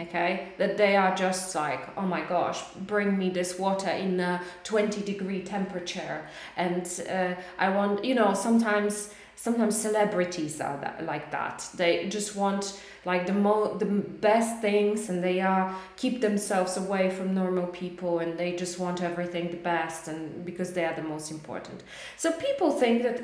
[0.00, 4.40] Okay, that they are just like, oh my gosh, bring me this water in a
[4.62, 6.24] 20 degree temperature.
[6.56, 11.68] And uh, I want, you know, sometimes sometimes celebrities are that, like that.
[11.74, 17.10] They just want like the mo the best things and they are keep themselves away
[17.10, 21.02] from normal people and they just want everything the best and because they are the
[21.02, 21.84] most important.
[22.16, 23.22] So people think that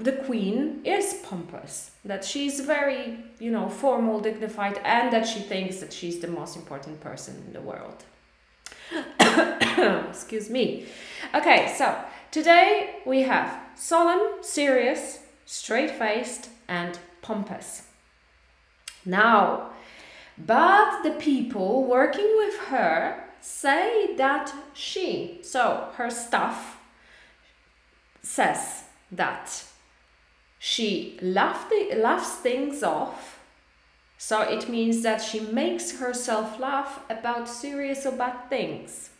[0.00, 5.76] the queen is pompous that she's very you know formal dignified and that she thinks
[5.76, 8.04] that she's the most important person in the world.
[10.08, 10.86] Excuse me.
[11.34, 11.94] Okay so
[12.30, 17.84] today we have solemn serious straight faced, and pompous.
[19.04, 19.70] Now,
[20.36, 26.78] but the people working with her say that she, so her staff,
[28.22, 29.64] says that
[30.58, 33.38] she laugh the, laughs things off.
[34.18, 39.10] So it means that she makes herself laugh about serious or bad things.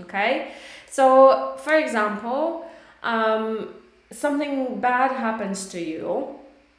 [0.00, 0.52] Okay?
[0.90, 2.66] So, for example,
[3.02, 3.74] um,
[4.12, 6.38] something bad happens to you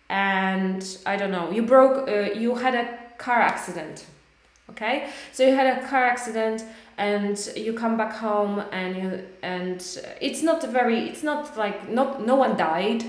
[0.09, 4.05] and i don't know you broke uh, you had a car accident
[4.69, 5.09] okay?
[5.31, 6.63] So you had a car accident
[6.97, 9.81] and you come back home and you and
[10.21, 13.03] it's not very it's not like not no one died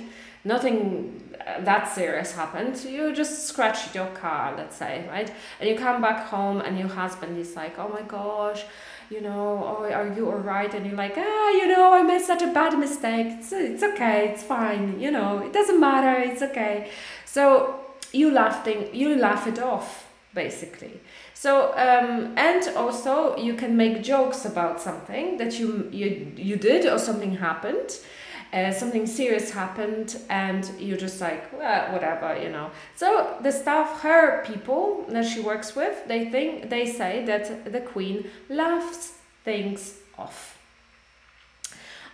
[0.44, 1.20] nothing
[1.60, 5.30] that serious happened you just scratched your car let's say right?
[5.60, 8.64] And you come back home and your husband is like oh my gosh
[9.10, 10.72] you know, oh, are you all right?
[10.72, 13.26] And you're like, ah, you know, I made such a bad mistake.
[13.38, 16.90] It's, it's okay, it's fine, you know, it doesn't matter, it's okay.
[17.24, 17.80] So
[18.12, 21.00] you laugh, thing, you laugh it off, basically.
[21.34, 26.86] So, um, and also you can make jokes about something that you, you, you did
[26.86, 27.98] or something happened
[28.54, 32.70] uh, something serious happened and you're just like well, whatever you know.
[32.94, 37.80] So the staff her people that she works with they think they say that the
[37.80, 39.14] queen laughs
[39.44, 40.56] things off.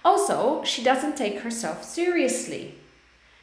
[0.03, 2.75] Also she doesn't take herself seriously.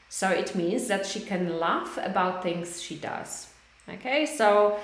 [0.09, 3.47] So it means that she can laugh about things she does.
[3.87, 4.79] Okay so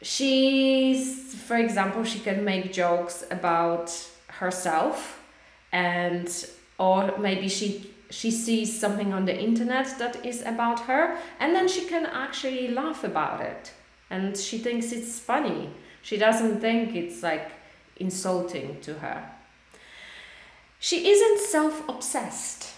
[0.00, 3.90] she's for example she can make jokes about
[4.28, 5.20] herself
[5.72, 6.46] and
[6.78, 11.66] or maybe she she sees something on the internet that is about her and then
[11.66, 13.72] she can actually laugh about it.
[14.08, 15.70] And she thinks it's funny.
[16.02, 17.50] She doesn't think it's like
[17.96, 19.30] insulting to her.
[20.78, 22.74] She isn't self-obsessed.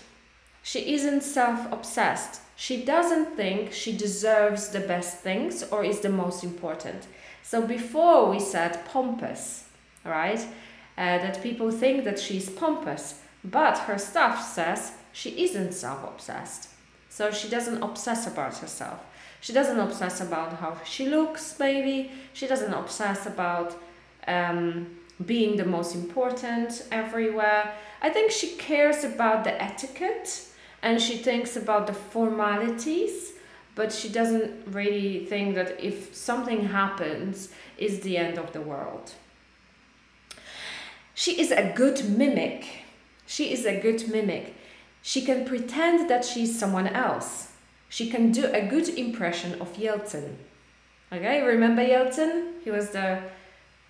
[0.63, 2.41] She isn't self-obsessed.
[2.55, 7.09] She doesn't think she deserves the best things or is the most important.
[7.43, 9.67] So before we said pompous
[10.07, 10.41] right?
[10.97, 16.71] Uh, that people think that she's pompous but her staff says she isn't self obsessed.
[17.09, 19.01] So she doesn't obsess about herself.
[19.41, 22.11] She doesn't obsess about how she looks, maybe.
[22.33, 23.77] She doesn't obsess about
[24.27, 27.73] um, being the most important everywhere.
[28.03, 30.47] I think she cares about the etiquette
[30.83, 33.33] and she thinks about the formalities,
[33.75, 39.13] but she doesn't really think that if something happens, is the end of the world.
[41.15, 42.86] She is a good mimic
[43.27, 44.55] she is a good mimic.
[45.03, 47.53] She can pretend that she's someone else.
[47.89, 50.37] She can do a good impression of Yeltsin.
[51.13, 52.63] Okay, remember Yeltsin?
[52.65, 53.21] He was the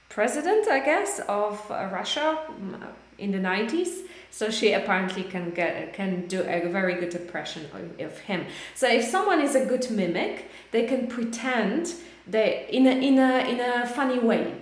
[0.09, 2.87] president, I guess, of uh, Russia mm,
[3.19, 4.03] in the 90s.
[4.31, 8.45] So she apparently can get can do a very good impression of, of him.
[8.75, 11.95] So if someone is a good mimic, they can pretend
[12.27, 14.55] they in a in a in a funny way,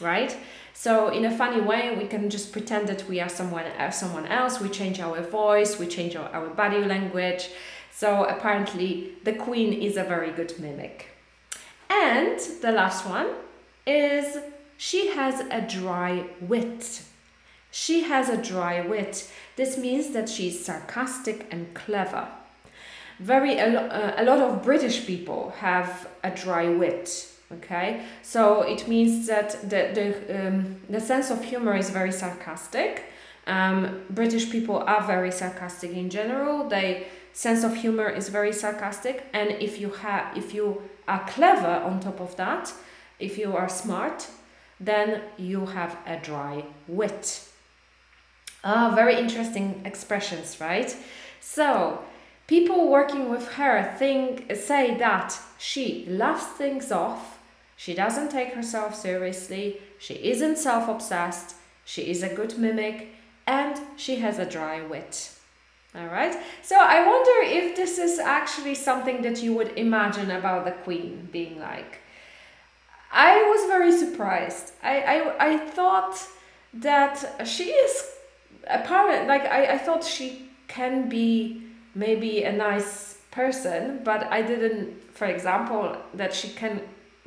[0.00, 0.36] right?
[0.82, 4.26] So in a funny way, we can just pretend that we are someone uh, someone
[4.26, 4.60] else.
[4.60, 7.50] We change our voice, we change our, our body language.
[7.92, 11.06] So apparently, the queen is a very good mimic.
[11.88, 13.28] And the last one
[13.86, 14.38] is
[14.76, 17.02] she has a dry wit.
[17.70, 19.30] She has a dry wit.
[19.54, 22.26] This means that she's sarcastic and clever.
[23.20, 27.31] Very a, uh, a lot of British people have a dry wit.
[27.58, 33.04] Okay, so it means that the the um, the sense of humor is very sarcastic.
[33.46, 36.68] Um, British people are very sarcastic in general.
[36.68, 41.82] They sense of humor is very sarcastic, and if you have if you are clever
[41.84, 42.72] on top of that,
[43.18, 44.28] if you are smart,
[44.80, 47.48] then you have a dry wit.
[48.64, 50.94] Ah, very interesting expressions, right?
[51.40, 52.04] So,
[52.46, 57.31] people working with her think say that she laughs things off,
[57.76, 63.08] she doesn't take herself seriously, she isn't self-obsessed, she is a good mimic,
[63.46, 65.32] and she has a dry wit.
[65.94, 66.34] All right.
[66.62, 71.28] So I wonder if this is actually something that you would imagine about the queen
[71.30, 71.98] being like.
[73.12, 74.72] I was very surprised.
[74.82, 76.26] I, I, I thought
[76.74, 78.10] that she is
[78.66, 81.62] apparent like I, I thought she can be
[81.94, 86.80] maybe a nice person, but I didn't for example that she can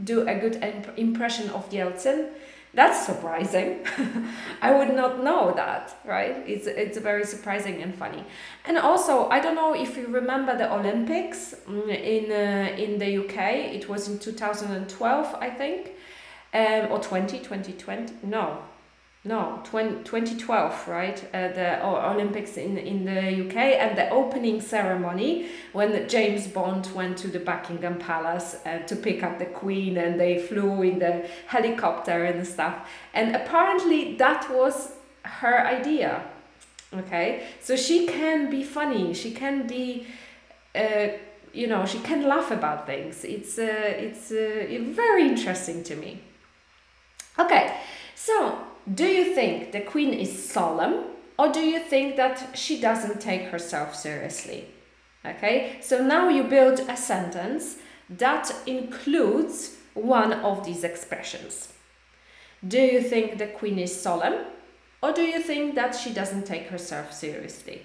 [0.03, 2.29] do a good imp- impression of Yeltsin
[2.75, 3.79] that's surprising.
[4.61, 6.43] I would not know that, right?
[6.45, 8.25] It's it's very surprising and funny.
[8.65, 13.17] And also, I don't know if you remember the Olympics mm, in uh, in the
[13.23, 13.73] UK.
[13.73, 15.91] It was in 2012, I think,
[16.53, 18.13] um, or 20, 2020.
[18.23, 18.59] No,
[19.25, 25.47] no 20, 2012 right uh, the olympics in, in the uk and the opening ceremony
[25.73, 30.19] when james bond went to the buckingham palace uh, to pick up the queen and
[30.19, 32.87] they flew in the helicopter and stuff.
[33.13, 34.91] And apparently that was
[35.23, 36.23] her idea
[36.93, 37.47] okay?
[37.61, 40.07] So she can be funny she can be
[40.75, 41.07] uh,
[41.51, 43.23] you know she can laugh about things.
[43.23, 46.19] It's uh, it's uh, very interesting to me.
[47.39, 47.77] Okay
[48.15, 48.59] so
[48.93, 51.05] do you think the queen is solemn
[51.37, 54.65] or do you think that she doesn't take herself seriously?
[55.25, 57.77] Okay, so now you build a sentence
[58.09, 61.73] that includes one of these expressions.
[62.67, 64.45] Do you think the queen is solemn
[65.01, 67.79] or do you think that she doesn't take herself seriously?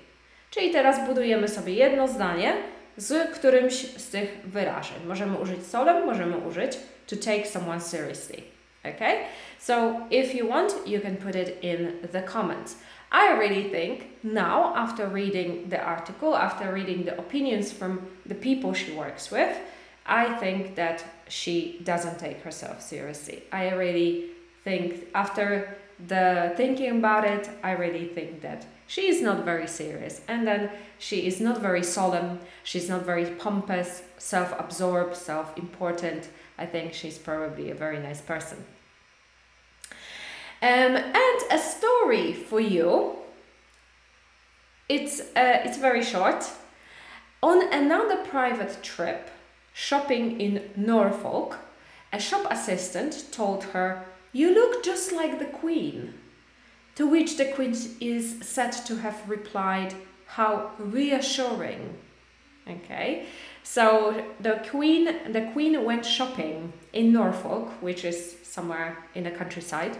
[0.50, 2.52] Czyli teraz budujemy sobie jedno zdanie
[2.96, 4.96] z którymś z tych wyrażeń.
[5.06, 8.59] Możemy użyć solemn, możemy użyć to take someone seriously.
[8.84, 9.28] Okay?
[9.58, 12.76] So if you want, you can put it in the comments.
[13.12, 18.72] I really think now, after reading the article, after reading the opinions from the people
[18.72, 19.58] she works with,
[20.06, 23.42] I think that she doesn't take herself seriously.
[23.52, 24.30] I really
[24.64, 25.76] think, after
[26.06, 30.70] the thinking about it, I really think that she is not very serious and then
[30.98, 36.28] she is not very solemn, she's not very pompous, self absorbed, self important.
[36.60, 38.58] I think she's probably a very nice person.
[40.62, 43.16] Um, and a story for you.
[44.88, 46.44] It's, uh, it's very short.
[47.42, 49.30] On another private trip,
[49.72, 51.56] shopping in Norfolk,
[52.12, 56.14] a shop assistant told her, You look just like the Queen.
[56.96, 59.94] To which the Queen is said to have replied,
[60.26, 61.96] How reassuring.
[62.68, 63.26] Okay,
[63.62, 69.96] so the Queen, the Queen went shopping in Norfolk, which is somewhere in the countryside,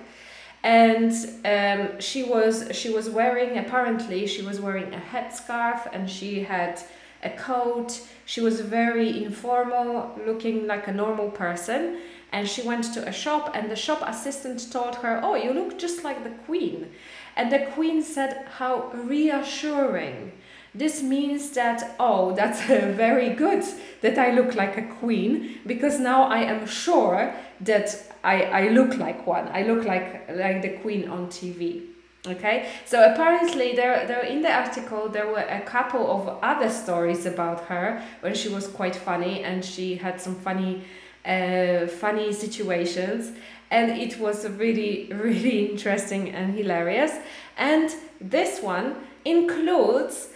[0.63, 1.13] and
[1.45, 6.83] um, she was she was wearing apparently she was wearing a headscarf and she had
[7.23, 8.01] a coat.
[8.27, 11.99] She was very informal looking like a normal person.
[12.33, 15.79] And she went to a shop and the shop assistant told her oh you look
[15.79, 16.91] just like the queen.
[17.37, 20.33] And the queen said how reassuring
[20.75, 23.65] this means that oh that's very good
[24.03, 28.97] that i look like a queen because now i am sure that I, I look
[28.99, 29.49] like one.
[29.49, 31.87] I look like like the queen on TV.
[32.27, 37.25] Okay, so apparently there, there in the article there were a couple of other stories
[37.25, 40.83] about her when she was quite funny and she had some funny,
[41.25, 43.33] uh, funny situations,
[43.71, 47.13] and it was really really interesting and hilarious.
[47.57, 47.91] And
[48.21, 50.29] this one includes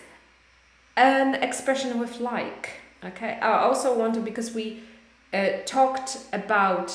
[0.97, 2.71] an expression with like.
[3.05, 4.83] Okay, I also want to because we
[5.33, 6.91] uh, talked about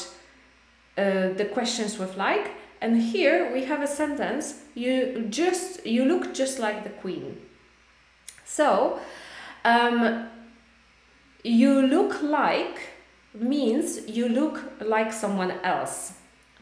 [0.97, 4.61] uh, the questions with like, and here we have a sentence.
[4.73, 7.37] You just you look just like the queen.
[8.45, 8.99] So,
[9.63, 10.29] um,
[11.43, 12.79] you look like
[13.33, 16.13] means you look like someone else.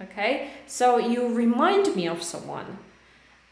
[0.02, 2.78] Okay, so you remind me of someone.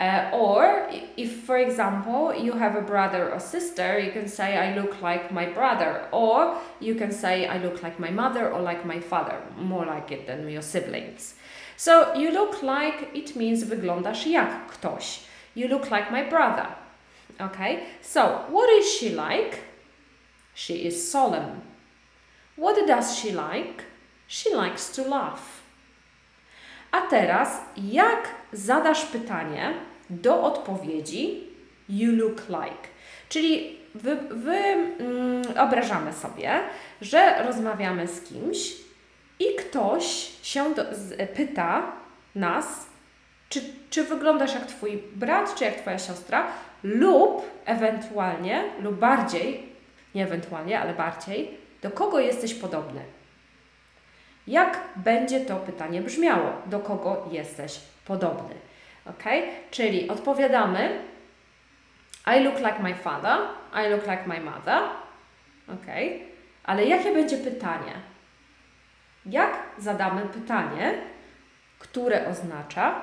[0.06, 0.88] Uh, or
[1.18, 5.32] if, for example, you have a brother or sister, you can say, I look like
[5.32, 6.08] my brother.
[6.12, 10.12] Or you can say, I look like my mother or like my father, more like
[10.12, 11.36] it than your siblings.
[11.78, 15.20] So you look like, it means wyglądasz jak ktoś.
[15.56, 16.68] You look like my brother.
[17.42, 19.60] Okay, so what is she like?
[20.54, 21.62] She is solemn.
[22.58, 23.84] What does she like?
[24.28, 25.62] She likes to laugh.
[26.92, 29.74] A teraz, jak zadasz pytanie
[30.10, 31.44] do odpowiedzi
[31.90, 32.88] you look like?
[33.30, 36.60] Czyli wyobrażamy wy, mm, sobie,
[37.02, 38.74] że rozmawiamy z kimś
[39.40, 40.06] i ktoś
[40.44, 41.92] się do, z, pyta
[42.36, 42.86] nas,
[43.50, 46.48] czy, czy wyglądasz jak Twój brat, czy jak Twoja siostra,
[46.84, 49.70] lub ewentualnie, lub bardziej,
[50.16, 53.02] nie ewentualnie, ale bardziej, do kogo jesteś podobny.
[54.48, 56.52] Jak będzie to pytanie brzmiało?
[56.66, 58.56] Do kogo jesteś podobny?
[59.06, 59.24] Ok?
[59.72, 61.00] Czyli odpowiadamy
[62.38, 63.38] I look like my father,
[63.74, 64.84] I look like my mother.
[65.68, 65.86] Ok?
[66.64, 67.94] Ale jakie będzie pytanie?
[69.26, 70.94] Jak zadamy pytanie,
[71.80, 73.02] które oznacza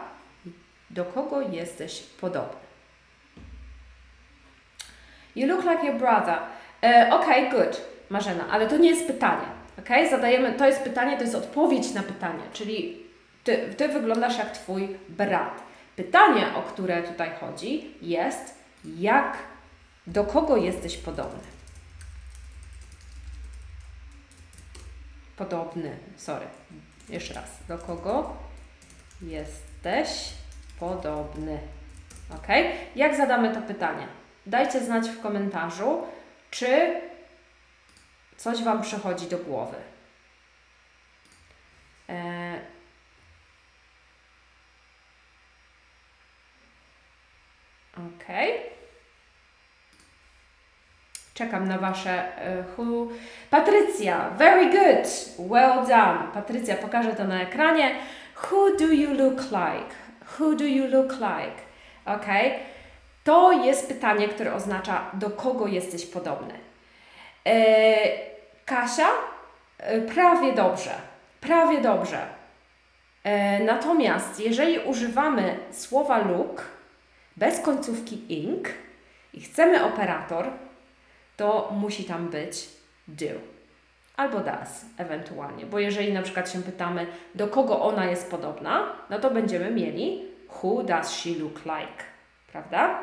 [0.90, 2.62] do kogo jesteś podobny?
[5.36, 6.38] You look like your brother.
[6.82, 9.46] Uh, ok, good, Marzena, ale to nie jest pytanie.
[9.78, 9.88] Ok?
[10.10, 13.06] Zadajemy, to jest pytanie, to jest odpowiedź na pytanie, czyli
[13.44, 15.71] ty, ty wyglądasz jak Twój brat.
[15.96, 19.38] Pytanie, o które tutaj chodzi, jest jak,
[20.06, 21.42] do kogo jesteś podobny?
[25.36, 26.46] Podobny, sorry,
[27.08, 27.58] jeszcze raz.
[27.68, 28.36] Do kogo
[29.22, 30.32] jesteś
[30.80, 31.58] podobny?
[32.30, 32.46] Ok?
[32.96, 34.06] Jak zadamy to pytanie?
[34.46, 36.02] Dajcie znać w komentarzu,
[36.50, 37.00] czy
[38.36, 39.76] coś Wam przychodzi do głowy.
[42.08, 42.71] E...
[47.96, 48.26] Ok.
[51.34, 52.32] Czekam na Wasze.
[52.58, 53.08] Uh, who...
[53.50, 56.32] Patrycja, very good, well done.
[56.34, 57.94] Patrycja, pokażę to na ekranie.
[58.42, 59.94] Who do you look like?
[60.38, 61.56] Who do you look like?
[62.06, 62.26] Ok.
[63.24, 66.54] To jest pytanie, które oznacza, do kogo jesteś podobny.
[67.46, 67.96] E
[68.64, 69.08] Kasia,
[69.78, 70.90] e, prawie dobrze,
[71.40, 72.26] prawie dobrze.
[73.24, 76.71] E, natomiast jeżeli używamy słowa look
[77.36, 78.68] bez końcówki ing
[79.34, 80.50] i chcemy operator,
[81.36, 82.68] to musi tam być
[83.08, 83.52] do
[84.16, 89.18] albo does ewentualnie, bo jeżeli na przykład się pytamy, do kogo ona jest podobna, no
[89.18, 90.24] to będziemy mieli
[90.62, 92.04] who does she look like,
[92.52, 92.98] prawda?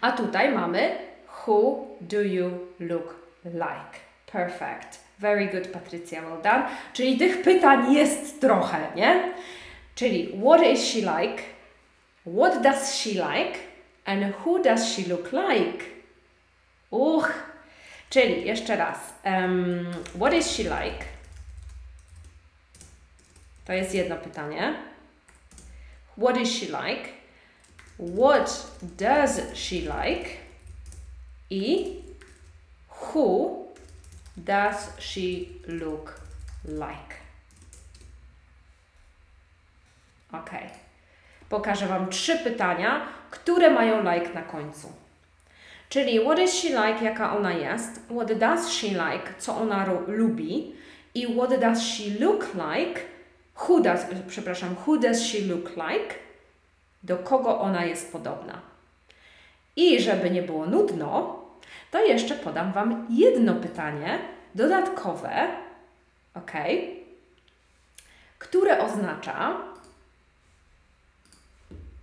[0.00, 0.98] A tutaj mamy
[1.46, 4.06] who do you look like.
[4.32, 5.00] Perfect.
[5.18, 6.64] Very good, Patrycja, well done.
[6.92, 9.32] Czyli tych pytań jest trochę, nie?
[9.94, 11.42] Czyli what is she like?
[12.26, 13.60] What does she like?
[14.04, 15.84] And who does she look like?
[16.90, 17.32] Uch.
[18.10, 18.98] Czyli jeszcze raz.
[19.24, 21.04] Um, what is she like?
[23.64, 24.74] To jest jedno pytanie.
[26.16, 27.08] What is she like?
[27.98, 28.66] What
[28.96, 30.36] does she like?
[31.50, 32.02] I
[32.88, 33.66] who
[34.36, 36.20] does she look
[36.64, 37.16] like?
[40.32, 40.85] Ok.
[41.48, 44.92] Pokażę Wam trzy pytania, które mają like na końcu.
[45.88, 50.74] Czyli what is she like, jaka ona jest, what does she like, co ona lubi?
[51.14, 53.00] I what does she look like,
[53.68, 56.14] who does, przepraszam, who does she look like,
[57.02, 58.60] do kogo ona jest podobna.
[59.76, 61.40] I żeby nie było nudno,
[61.90, 64.18] to jeszcze podam Wam jedno pytanie
[64.54, 65.48] dodatkowe,
[66.34, 66.52] ok,
[68.38, 69.56] które oznacza,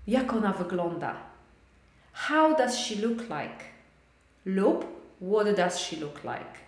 [0.08, 1.16] jak ona wygląda.
[2.14, 3.64] How does she look like?
[4.46, 4.86] Lub
[5.22, 6.64] what does she look like?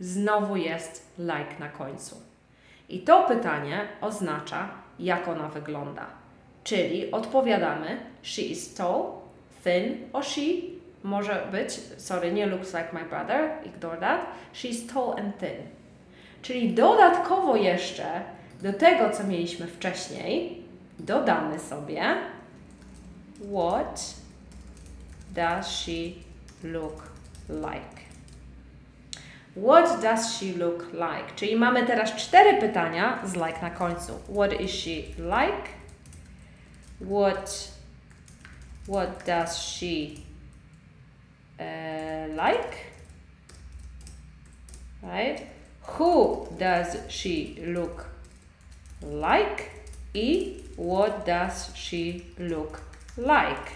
[0.00, 2.16] Znowu jest like na końcu.
[2.88, 6.06] I to pytanie oznacza, jak ona wygląda.
[6.64, 9.04] Czyli odpowiadamy, she is tall,
[9.64, 10.40] thin or she
[11.04, 14.20] może być, sorry, nie looks like my brother, ignore that,
[14.54, 15.56] she's tall and thin.
[16.42, 18.22] Czyli dodatkowo jeszcze
[18.62, 20.62] do tego, co mieliśmy wcześniej,
[20.98, 22.02] dodamy sobie
[23.40, 24.14] what
[25.34, 26.24] does she
[26.62, 27.10] look
[27.48, 28.00] like?
[29.54, 31.34] What does she look like?
[31.36, 34.20] Czyli mamy teraz cztery pytania z like na końcu.
[34.28, 35.68] What is she like?
[37.00, 37.72] What,
[38.88, 40.16] what does she
[41.58, 42.76] uh, like?
[45.02, 45.46] Right?
[45.98, 48.04] Who does she look
[49.02, 49.80] like?
[50.14, 52.89] I what does she look
[53.20, 53.70] like?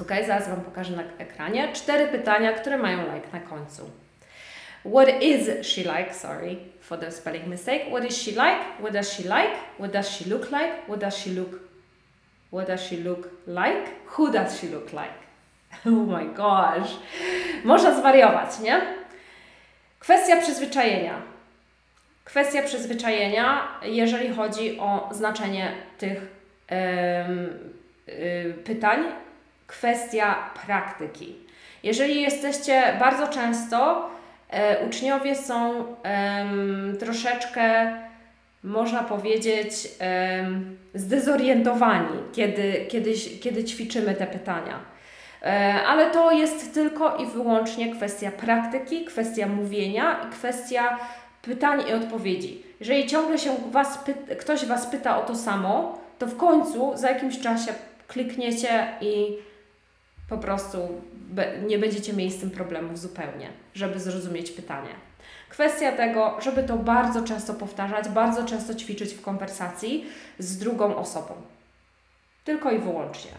[0.00, 1.72] Ok, zaraz Wam pokażę na ekranie.
[1.72, 3.90] Cztery pytania, które mają like na końcu.
[4.84, 6.14] What is she like?
[6.14, 7.86] Sorry for the spelling mistake.
[7.90, 8.60] What is she like?
[8.80, 9.52] What does she like?
[9.78, 10.88] What does she look like?
[10.88, 11.72] What does she look
[12.52, 13.88] What does she look like?
[14.06, 15.14] Who does she look like?
[15.86, 16.90] Oh my gosh.
[17.64, 18.80] Można zwariować, nie?
[19.98, 21.22] Kwestia przyzwyczajenia.
[22.24, 26.41] Kwestia przyzwyczajenia, jeżeli chodzi o znaczenie tych
[28.64, 29.04] pytań
[29.66, 31.36] kwestia praktyki.
[31.82, 34.10] Jeżeli jesteście bardzo często,
[34.50, 35.84] e, uczniowie są
[37.00, 37.92] troszeczkę,
[38.64, 39.72] można powiedzieć,
[40.94, 44.92] zdezorientowani, kiedy, kiedy, kiedy ćwiczymy te pytania.
[45.42, 50.98] E, ale to jest tylko i wyłącznie kwestia praktyki, kwestia mówienia i kwestia
[51.42, 52.62] pytań i odpowiedzi.
[52.80, 54.04] Jeżeli ciągle się was
[54.40, 57.72] ktoś Was pyta o to samo, to w końcu za jakimś czasie
[58.08, 59.38] klikniecie i
[60.28, 60.78] po prostu
[61.66, 64.90] nie będziecie tym problemów zupełnie, żeby zrozumieć pytanie.
[65.48, 70.06] Kwestia tego, żeby to bardzo często powtarzać, bardzo często ćwiczyć w konwersacji
[70.38, 71.34] z drugą osobą.
[72.44, 73.30] Tylko i wyłącznie.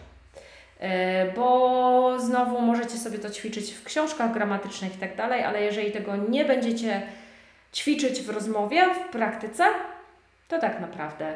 [0.80, 5.92] E, bo znowu możecie sobie to ćwiczyć w książkach gramatycznych i tak dalej, ale jeżeli
[5.92, 7.02] tego nie będziecie
[7.74, 9.64] ćwiczyć w rozmowie, w praktyce,
[10.48, 11.34] to tak naprawdę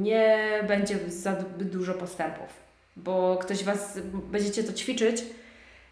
[0.00, 2.62] nie będzie za dużo postępów
[2.96, 5.22] bo ktoś Was, będziecie to ćwiczyć,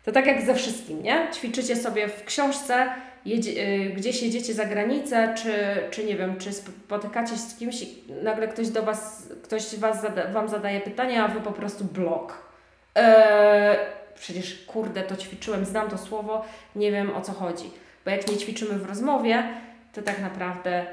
[0.04, 1.28] to tak jak ze wszystkim, nie?
[1.34, 2.88] Ćwiczycie sobie w książce,
[3.24, 5.52] jedzie, y, gdzieś jedziecie za granicę, czy,
[5.90, 10.02] czy nie wiem, czy spotykacie się z kimś i nagle ktoś do Was, ktoś was
[10.02, 12.50] zada, Wam zadaje pytanie, a Wy po prostu blok.
[12.94, 13.76] Eee,
[14.14, 16.44] przecież kurde, to ćwiczyłem, znam to słowo,
[16.76, 17.70] nie wiem o co chodzi.
[18.04, 19.44] Bo jak nie ćwiczymy w rozmowie,
[19.92, 20.86] to tak naprawdę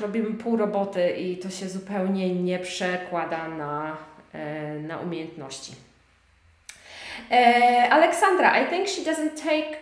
[0.00, 3.96] robimy pół roboty i to się zupełnie nie przekłada na
[4.32, 5.72] E, na umiejętności.
[7.30, 9.78] E, Alexandra, I think she doesn't take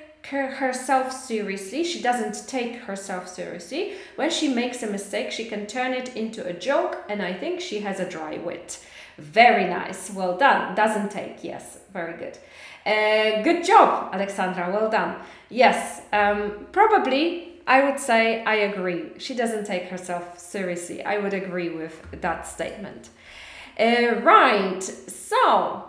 [0.61, 1.84] herself seriously.
[1.84, 3.93] She doesn't take herself seriously.
[4.16, 7.61] When she makes a mistake, she can turn it into a joke, and I think
[7.61, 8.78] she has a dry wit.
[9.18, 10.11] Very nice.
[10.14, 10.74] Well done.
[10.74, 11.45] Doesn't take.
[11.45, 12.39] Yes, very good.
[12.87, 14.70] Uh, good job, Alexandra.
[14.70, 15.16] Well done.
[15.49, 19.10] Yes, um, probably I would say I agree.
[19.18, 21.02] She doesn't take herself seriously.
[21.02, 23.10] I would agree with that statement.
[23.78, 25.84] Uh, right, so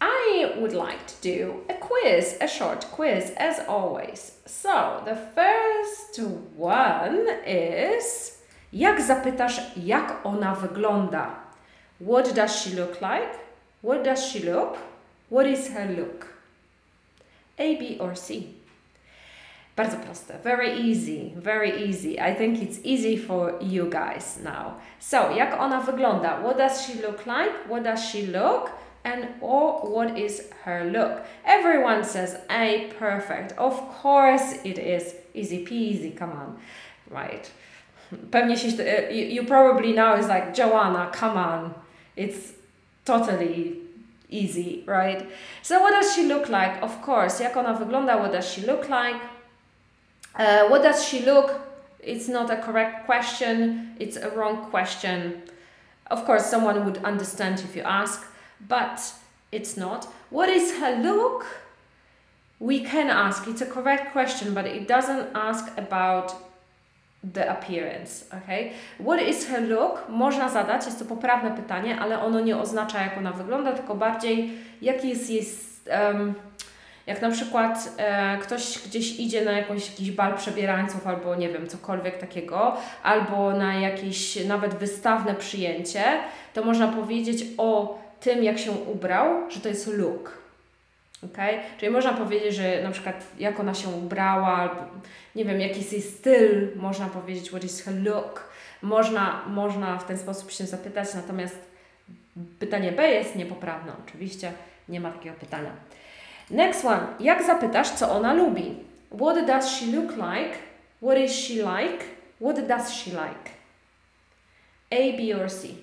[0.00, 4.38] I would like to do a quiz, a short quiz as always.
[4.46, 6.20] So the first
[6.56, 8.38] one is
[8.72, 11.30] jak zapytasz jak ona wygląda?
[11.98, 13.38] What does she look like?
[13.82, 14.78] What does she look?
[15.30, 16.26] What is her look?
[17.58, 18.57] A, B or C?
[19.78, 20.34] Bardzo proste.
[20.44, 22.18] Very easy, very easy.
[22.20, 24.72] I think it's easy for you guys now.
[24.98, 26.42] So, jak ona wygląda?
[26.42, 27.52] What does she look like?
[27.68, 28.70] What does she look?
[29.04, 31.22] And or what is her look?
[31.44, 33.52] Everyone says A, perfect.
[33.56, 35.14] Of course it is.
[35.34, 36.58] Easy peasy, come on.
[37.10, 37.50] Right.
[38.30, 38.68] Pewnie się,
[39.12, 41.74] you, probably now is like, Joanna, come on.
[42.16, 42.52] It's
[43.04, 43.76] totally
[44.28, 45.24] easy, right?
[45.62, 46.82] So what does she look like?
[46.82, 48.18] Of course, jak ona wygląda?
[48.18, 49.37] What does she look like?
[50.38, 51.60] Uh, what does she look?
[52.00, 55.42] It's not a correct question, it's a wrong question.
[56.10, 58.24] Of course, someone would understand if you ask,
[58.66, 59.12] but
[59.50, 60.06] it's not.
[60.30, 61.44] What is her look?
[62.60, 66.34] We can ask, it's a correct question, but it doesn't ask about
[67.22, 68.74] the appearance, okay?
[68.98, 70.08] What is her look?
[70.08, 74.52] Można zadać, jest to poprawne pytanie, ale ono nie oznacza jak ona wygląda, tylko bardziej
[74.82, 75.46] jaki jest jej
[76.10, 76.34] um,
[77.08, 81.68] jak na przykład e, ktoś gdzieś idzie na jakąś, jakiś bal przebierańców albo nie wiem,
[81.68, 86.04] cokolwiek takiego, albo na jakieś nawet wystawne przyjęcie,
[86.54, 90.38] to można powiedzieć o tym, jak się ubrał, że to jest look.
[91.24, 91.58] Okay?
[91.78, 94.82] Czyli można powiedzieć, że na przykład jak ona się ubrała, albo
[95.34, 98.48] nie wiem, jaki jest jej styl, można powiedzieć what is her look.
[98.82, 101.58] Można, można w ten sposób się zapytać, natomiast
[102.58, 104.52] pytanie B jest niepoprawne oczywiście,
[104.88, 105.70] nie ma takiego pytania.
[106.50, 107.06] Next one.
[107.20, 108.76] Jak zapytasz, co ona lubi?
[109.10, 110.58] What does she look like?
[111.00, 112.04] What is she like?
[112.40, 113.50] What does she like?
[114.90, 115.76] A, B or C?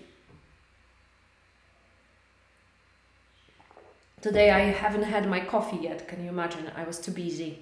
[4.22, 6.08] Today I haven't had my coffee yet.
[6.08, 6.72] Can you imagine?
[6.76, 7.58] I was too busy.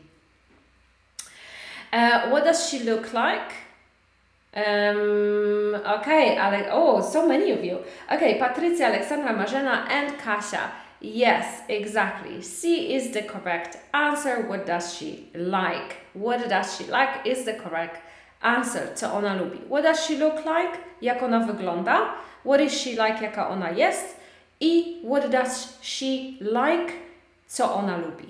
[1.91, 3.54] Uh, what does she look like?
[4.56, 7.80] Um, okay, Ale- oh, so many of you.
[8.12, 10.72] Okay, Patrycja, Alexandra, Marzena, and Kasia.
[11.06, 12.41] Yes, exactly.
[12.41, 14.41] C is the correct answer.
[14.47, 15.97] What does she like?
[16.14, 18.01] What does she like is the correct
[18.41, 18.93] answer.
[18.95, 19.68] Co ona lubi?
[19.68, 20.80] What does she look like?
[21.01, 22.14] Jak ona wygląda?
[22.43, 23.22] What is she like?
[23.22, 24.16] Jaka ona jest?
[24.62, 26.93] I what does she like?
[27.47, 28.28] Co ona lubi?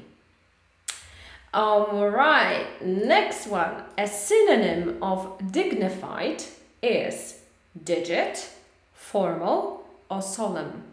[1.53, 3.83] Alright, next one.
[3.97, 6.43] A synonym of dignified
[6.81, 7.39] is
[7.83, 8.49] digit,
[8.93, 10.92] formal, or solemn.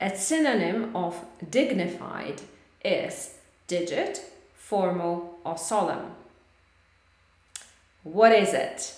[0.00, 2.42] A synonym of dignified
[2.84, 3.34] is
[3.66, 4.20] digit,
[4.54, 6.12] formal, or solemn.
[8.04, 8.94] What is it?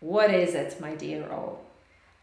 [0.00, 1.60] What is it, my dear all?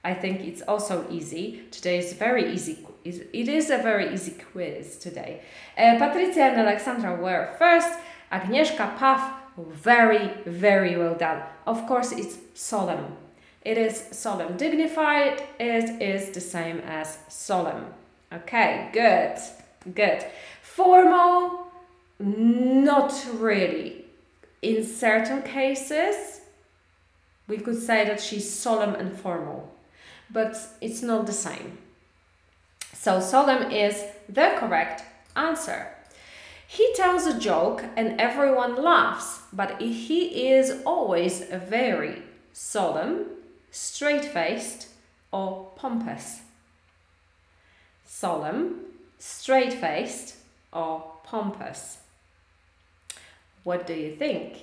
[0.04, 1.62] I think it's also easy.
[1.72, 2.86] Today is very easy.
[3.06, 5.42] It is a very easy quiz today.
[5.78, 7.98] Uh, Patricia and Alexandra were first.
[8.30, 11.44] Agnieszka Paf, very, very well done.
[11.66, 13.16] Of course, it's solemn.
[13.62, 14.58] It is solemn.
[14.58, 17.86] Dignified, it is the same as solemn.
[18.32, 19.38] Okay, good,
[19.94, 20.24] good.
[20.62, 21.68] Formal,
[22.20, 24.06] not really.
[24.62, 26.42] In certain cases,
[27.48, 29.72] we could say that she's solemn and formal
[30.34, 31.78] but it's not the same.
[32.94, 35.04] So solemn is the correct
[35.36, 35.88] answer.
[36.68, 42.22] He tells a joke and everyone laughs, but he is always very
[42.54, 43.26] solemn,
[43.72, 44.88] straight faced,
[45.32, 46.42] or pompous.
[48.14, 48.76] Solemn,
[49.20, 50.36] straight faced,
[50.74, 52.00] or pompous.
[53.64, 54.58] What do you think?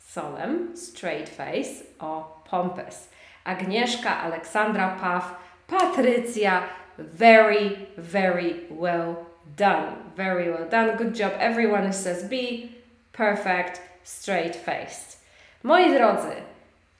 [0.00, 3.08] Solemn, straight face, or pompous?
[3.46, 5.36] Agnieszka, Alexandra Paf,
[5.68, 6.64] Patrycja.
[6.98, 9.24] Very, very well
[9.56, 9.96] done.
[10.16, 10.96] Very well done.
[10.96, 11.32] Good job.
[11.38, 12.72] Everyone says B.
[13.12, 13.80] Perfect.
[14.02, 15.16] Straight faced.
[15.62, 16.42] Moi drodzy,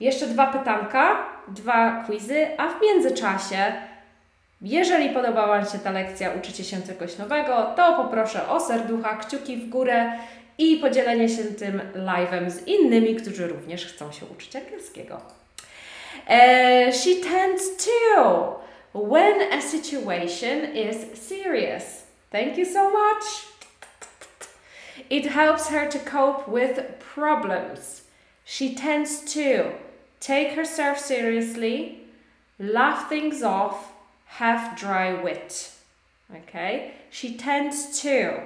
[0.00, 3.91] jeszcze dwa pytanka, dwa quizy, a w międzyczasie,
[4.62, 9.56] jeżeli podobała Wam się ta lekcja, uczycie się czegoś nowego, to poproszę o serducha, kciuki
[9.56, 10.12] w górę
[10.58, 15.20] i podzielenie się tym live'em z innymi, którzy również chcą się uczyć angielskiego.
[16.26, 18.60] Uh, she tends to
[18.94, 20.96] when a situation is
[21.28, 22.02] serious.
[22.30, 23.52] Thank you so much.
[25.10, 26.80] It helps her to cope with
[27.14, 28.02] problems.
[28.44, 29.72] She tends to
[30.20, 31.98] take herself seriously,
[32.58, 33.92] laugh things off,
[34.38, 35.72] have dry wit.
[36.34, 36.94] Okay?
[37.10, 38.40] She tends to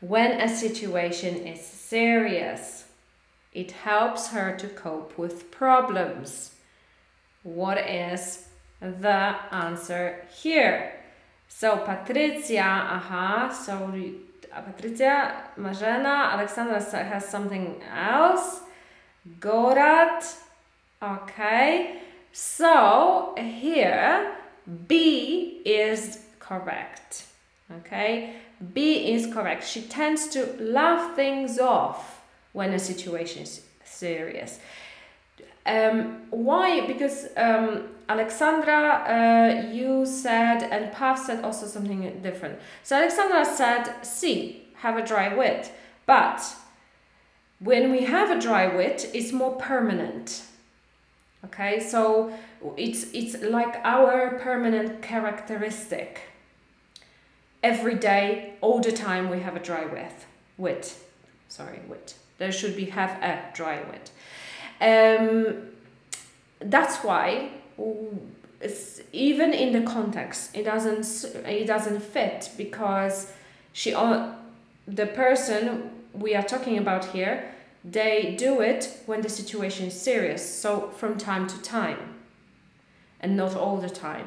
[0.00, 2.84] when a situation is serious.
[3.52, 6.54] It helps her to cope with problems.
[7.42, 8.48] What is
[8.80, 10.92] the answer here?
[11.48, 13.90] So Patricia, aha, so
[14.54, 18.60] uh, Patricia, Marzena, Alexandra has something else.
[19.40, 20.24] Gorat,
[21.02, 22.02] okay.
[22.40, 24.32] So here
[24.86, 27.26] B is correct.
[27.78, 28.36] Okay,
[28.72, 29.66] B is correct.
[29.66, 32.20] She tends to laugh things off
[32.52, 34.60] when a situation is serious.
[35.66, 36.86] Um, why?
[36.86, 38.84] Because um, Alexandra,
[39.16, 42.60] uh, you said, and Pav said also something different.
[42.84, 45.72] So Alexandra said, "See, have a dry wit,"
[46.06, 46.40] but
[47.58, 50.42] when we have a dry wit, it's more permanent.
[51.44, 52.32] Okay, so
[52.76, 56.22] it's it's like our permanent characteristic.
[57.62, 60.26] Every day, all the time, we have a dry wit.
[60.56, 60.96] Wit,
[61.48, 62.14] sorry, wit.
[62.38, 64.10] There should be have a dry wet.
[64.80, 65.68] Um,
[66.60, 67.50] that's why
[69.12, 71.06] even in the context it doesn't
[71.46, 73.32] it doesn't fit because
[73.72, 73.92] she
[74.88, 77.54] the person we are talking about here
[77.90, 82.14] they do it when the situation is serious so from time to time
[83.20, 84.26] and not all the time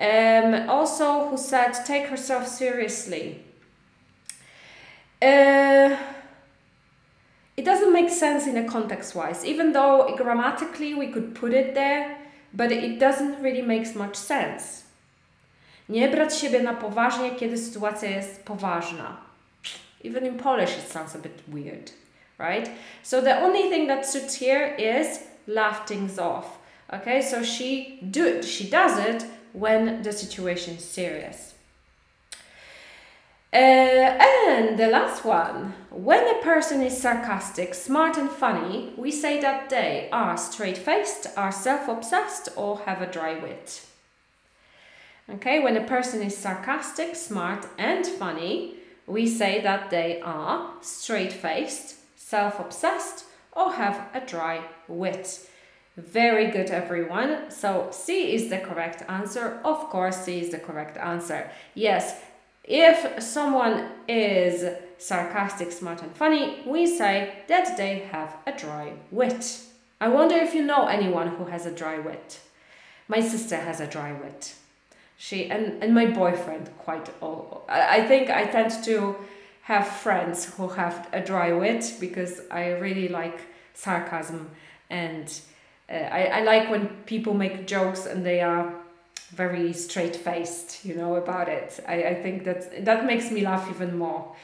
[0.00, 3.40] um, also who said take herself seriously
[5.22, 5.96] uh,
[7.56, 11.74] it doesn't make sense in a context wise, even though grammatically we could put it
[11.74, 12.18] there,
[12.52, 14.84] but it doesn't really make much sense.
[15.88, 19.16] Nie brać siebie na poważnie, kiedy sytuacja jest poważna.
[20.04, 21.92] Even in Polish it sounds a bit weird,
[22.38, 22.70] right?
[23.02, 26.58] So the only thing that suits here is laugh things off.
[26.92, 31.54] Okay, so she do she does it when the situation serious.
[33.52, 35.72] Uh, and the last one.
[35.90, 41.26] When a person is sarcastic, smart, and funny, we say that they are straight faced,
[41.38, 43.80] are self obsessed, or have a dry wit.
[45.28, 48.74] Okay, when a person is sarcastic, smart, and funny,
[49.06, 51.95] we say that they are straight faced,
[52.26, 55.48] self obsessed, or have a dry wit.
[55.96, 57.50] Very good, everyone.
[57.50, 59.60] So C is the correct answer.
[59.64, 61.48] Of course, C is the correct answer.
[61.74, 62.20] Yes,
[62.64, 69.60] if someone is sarcastic, smart, and funny, we say that they have a dry wit.
[70.00, 72.40] I wonder if you know anyone who has a dry wit.
[73.06, 74.56] My sister has a dry wit.
[75.16, 77.08] She and, and my boyfriend quite.
[77.22, 79.16] Oh, I think I tend to
[79.66, 83.40] have friends who have a dry wit because I really like
[83.74, 84.48] sarcasm
[84.88, 85.40] and
[85.90, 88.72] uh, I, I like when people make jokes and they are
[89.30, 91.80] very straight faced, you know, about it.
[91.88, 94.36] I, I think that that makes me laugh even more.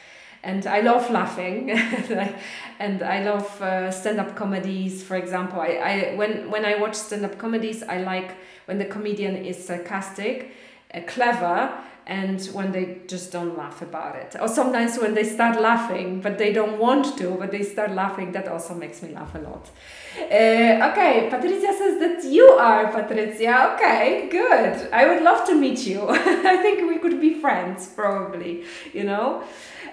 [0.42, 1.70] And I love laughing,
[2.80, 5.00] and I love uh, stand-up comedies.
[5.04, 8.32] For example, I, I when when I watch stand-up comedies, I like
[8.64, 10.50] when the comedian is sarcastic,
[10.92, 11.72] uh, clever,
[12.06, 14.36] and when they just don't laugh about it.
[14.40, 18.32] Or sometimes when they start laughing, but they don't want to, but they start laughing,
[18.32, 19.70] that also makes me laugh a lot.
[20.18, 23.74] Uh, okay, Patricia says that you are Patricia.
[23.74, 24.92] Okay, good.
[24.92, 26.06] I would love to meet you.
[26.10, 29.44] I think we could be friends, probably, you know.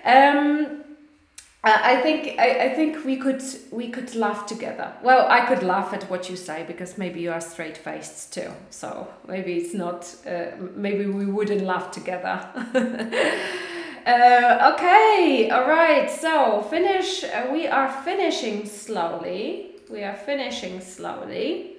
[0.03, 0.83] Um,
[1.61, 4.93] I think I, I think we could we could laugh together.
[5.03, 8.51] Well, I could laugh at what you say because maybe you are straight faced too.
[8.69, 10.15] So maybe it's not.
[10.25, 12.47] Uh, maybe we wouldn't laugh together.
[14.05, 16.09] uh, okay, all right.
[16.09, 17.25] So finish.
[17.25, 19.75] Uh, we are finishing slowly.
[19.89, 21.75] We are finishing slowly.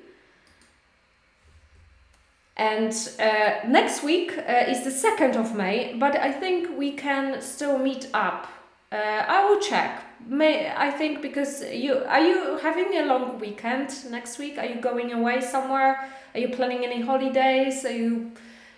[2.58, 7.40] And uh, next week uh, is the second of May, but I think we can
[7.40, 8.46] still meet up
[8.92, 10.02] uh, I will check.
[10.26, 14.58] May I think because you are you having a long weekend next week?
[14.58, 16.08] Are you going away somewhere?
[16.34, 17.84] Are you planning any holidays?
[17.84, 18.32] Are you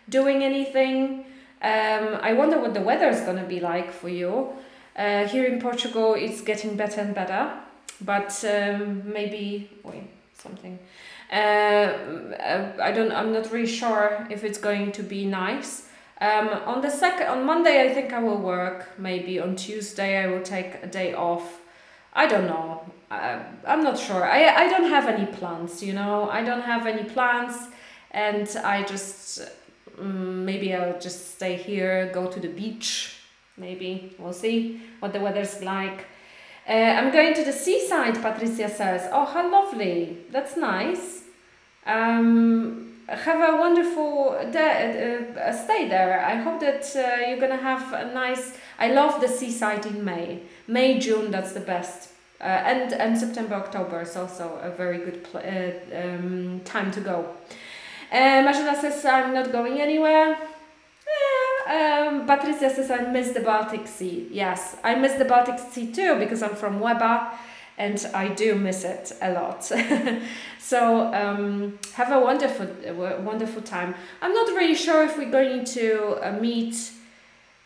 [0.08, 1.24] doing anything?
[1.62, 4.50] Um, I wonder what the weather is gonna be like for you.
[4.96, 7.50] Uh, here in Portugal, it's getting better and better,
[8.00, 10.78] but um, maybe wait something.
[11.32, 13.12] Uh, uh I don't.
[13.12, 15.88] I'm not really sure if it's going to be nice.
[16.22, 18.96] Um, on the second, on Monday, I think I will work.
[18.96, 21.60] Maybe on Tuesday, I will take a day off.
[22.12, 22.84] I don't know.
[23.10, 24.24] Uh, I'm not sure.
[24.24, 26.30] I, I don't have any plans, you know.
[26.30, 27.56] I don't have any plans,
[28.12, 29.40] and I just
[29.98, 33.16] um, maybe I'll just stay here, go to the beach.
[33.56, 36.06] Maybe we'll see what the weather's like.
[36.68, 38.22] Uh, I'm going to the seaside.
[38.22, 40.18] Patricia says, "Oh, how lovely!
[40.30, 41.24] That's nice."
[41.84, 46.24] Um, have a wonderful day, uh, stay there.
[46.24, 48.56] I hope that uh, you're gonna have a nice.
[48.78, 51.30] I love the seaside in May, May June.
[51.30, 52.10] That's the best.
[52.40, 57.34] Uh, and and September October is also a very good uh, um, time to go.
[58.10, 60.36] Uh, Marzena says I'm not going anywhere.
[61.66, 64.28] Um, Patricia says I miss the Baltic Sea.
[64.30, 67.32] Yes, I miss the Baltic Sea too because I'm from Łeba
[67.82, 69.64] and I do miss it a lot.
[70.58, 72.68] so um, have a wonderful,
[73.24, 73.94] wonderful time.
[74.22, 76.92] I'm not really sure if we're going to uh, meet,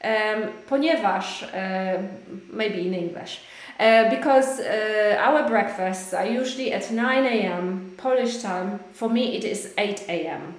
[0.02, 2.02] um, ponieważ, uh,
[2.50, 3.40] maybe in English,
[3.78, 7.92] uh, because uh, our breakfasts are usually at 9 a.m.
[7.98, 8.80] Polish time.
[8.92, 10.54] For me, it is 8 a.m.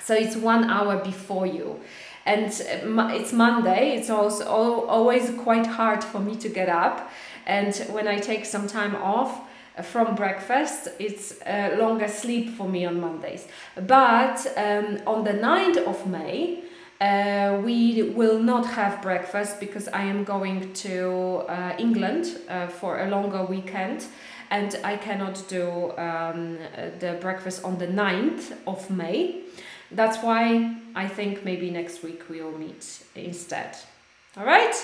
[0.00, 1.78] So it's one hour before you.
[2.26, 4.44] And uh, it's Monday, it's also
[4.86, 7.10] always quite hard for me to get up
[7.46, 9.40] and when I take some time off
[9.76, 13.46] uh, from breakfast, it's a longer sleep for me on Mondays.
[13.74, 16.62] But um, on the 9th of May,
[17.00, 23.00] uh, we will not have breakfast because I am going to uh, England uh, for
[23.00, 24.06] a longer weekend
[24.50, 26.58] and I cannot do um,
[27.00, 29.40] the breakfast on the 9th of May.
[29.90, 33.76] That's why I think maybe next week we'll meet instead.
[34.36, 34.74] All right?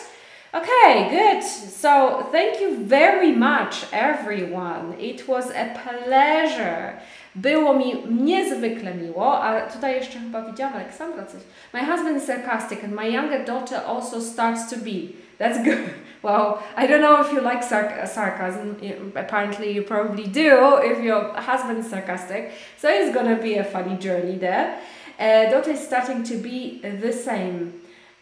[0.55, 1.42] Okay, good.
[1.44, 4.96] So thank you very much, everyone.
[4.99, 7.01] It was a pleasure.
[7.34, 11.40] Było mi niezwykle miło, a tutaj jeszcze chyba widziałam Aleksandra coś.
[11.74, 15.12] My husband is sarcastic and my younger daughter also starts to be.
[15.38, 15.78] That's good.
[16.22, 18.76] Well, I don't know if you like sarc sarcasm.
[19.14, 22.51] Apparently, you probably do if your husband is sarcastic.
[22.76, 24.80] So it's gonna be a funny journey there.
[25.20, 27.72] Uh, daughter is starting to be the same.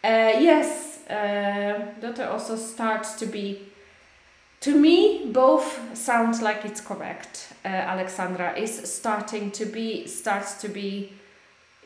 [0.03, 3.61] Uh, yes, daughter also starts to be
[4.59, 10.67] to me both sound like it's correct uh, alexandra is starting to be starts to
[10.67, 11.13] be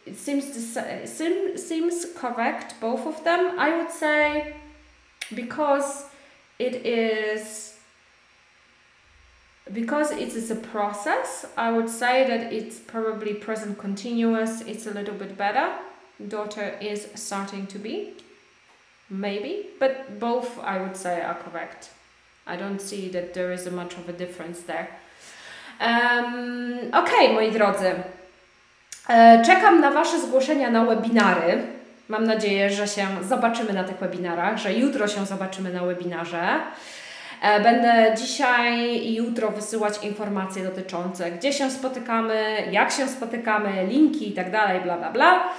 [0.06, 4.54] it seems to seem, seems correct both of them i would say
[5.36, 6.06] because
[6.58, 7.76] it is
[9.72, 14.92] because it is a process i would say that it's probably present continuous it's a
[14.92, 15.72] little bit better
[16.28, 18.14] daughter is starting to be.
[19.12, 21.90] Maybe, but both I would say are correct.
[22.48, 24.88] I don't see that there is much of a difference there.
[25.82, 27.94] Um, ok, moi drodzy.
[29.10, 31.64] E, czekam na Wasze zgłoszenia na webinary.
[32.10, 36.60] Mam nadzieję, że się zobaczymy na tych webinarach, że jutro się zobaczymy na webinarze.
[37.42, 44.30] E, będę dzisiaj i jutro wysyłać informacje dotyczące, gdzie się spotykamy, jak się spotykamy, linki
[44.30, 45.50] i tak bla bla bla.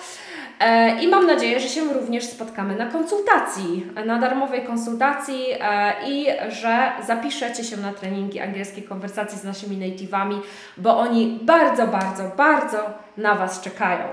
[0.62, 6.26] E, I mam nadzieję, że się również spotkamy na konsultacji, na darmowej konsultacji e, i
[6.48, 10.40] że zapiszecie się na treningi angielskiej konwersacji z naszymi native'ami,
[10.76, 12.78] bo oni bardzo, bardzo, bardzo
[13.16, 14.04] na Was czekają.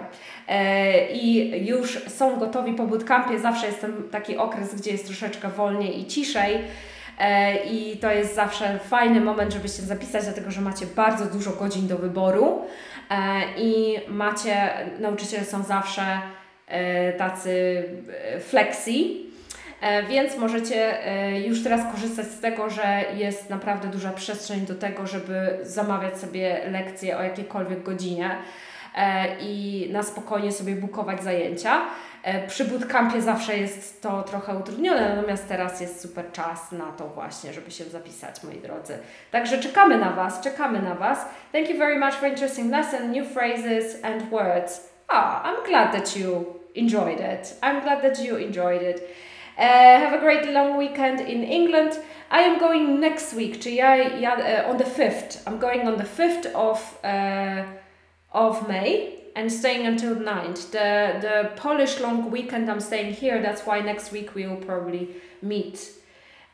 [1.14, 3.39] I już są gotowi po bootcampie.
[3.39, 6.60] Zawsze jest ten taki okres, gdzie jest troszeczkę wolniej i ciszej.
[7.20, 11.52] E, I to jest zawsze fajny moment, żeby się zapisać, dlatego że macie bardzo dużo
[11.52, 12.62] godzin do wyboru
[13.10, 14.70] e, i macie,
[15.00, 16.20] nauczyciele są zawsze e,
[17.17, 17.84] tacy
[18.39, 19.26] flexi,
[20.09, 20.97] więc możecie
[21.45, 26.61] już teraz korzystać z tego, że jest naprawdę duża przestrzeń do tego, żeby zamawiać sobie
[26.72, 28.36] lekcje o jakiejkolwiek godzinie
[29.39, 31.82] i na spokojnie sobie bukować zajęcia.
[32.24, 37.07] E, przy bootcampie zawsze jest to trochę utrudnione, natomiast teraz jest super czas na to
[37.07, 38.97] właśnie, żeby się zapisać, moi drodzy.
[39.32, 41.26] Także czekamy na Was, czekamy na Was.
[41.51, 44.89] Thank you very much for interesting lesson, new phrases and words.
[45.07, 47.55] Ah, I'm glad that you enjoyed it.
[47.61, 49.15] I'm glad that you enjoyed it.
[49.57, 51.99] Uh, have a great long weekend in England.
[52.32, 55.47] I am going next week, czyli ja, ja uh, on the 5th.
[55.47, 57.63] I'm going on the 5th of, uh,
[58.32, 60.72] of May and staying until 9th.
[60.72, 65.09] The, the Polish long weekend I'm staying here, that's why next week we will probably
[65.41, 65.99] meet.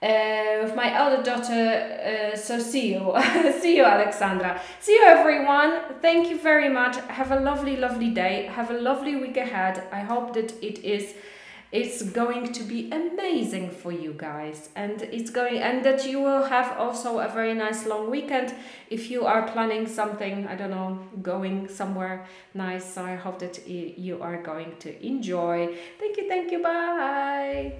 [0.06, 1.64] Uh, with my elder daughter,
[2.32, 3.12] uh, so see you.
[3.60, 4.62] see you, Alexandra.
[4.80, 5.72] See you, everyone.
[6.00, 6.98] Thank you very much.
[7.08, 8.46] Have a lovely, lovely day.
[8.54, 9.82] Have a lovely week ahead.
[9.92, 11.16] I hope that it is
[11.72, 16.44] it's going to be amazing for you guys and it's going and that you will
[16.44, 18.54] have also a very nice long weekend
[18.90, 23.68] if you are planning something i don't know going somewhere nice so i hope that
[23.68, 27.74] you are going to enjoy thank you thank you bye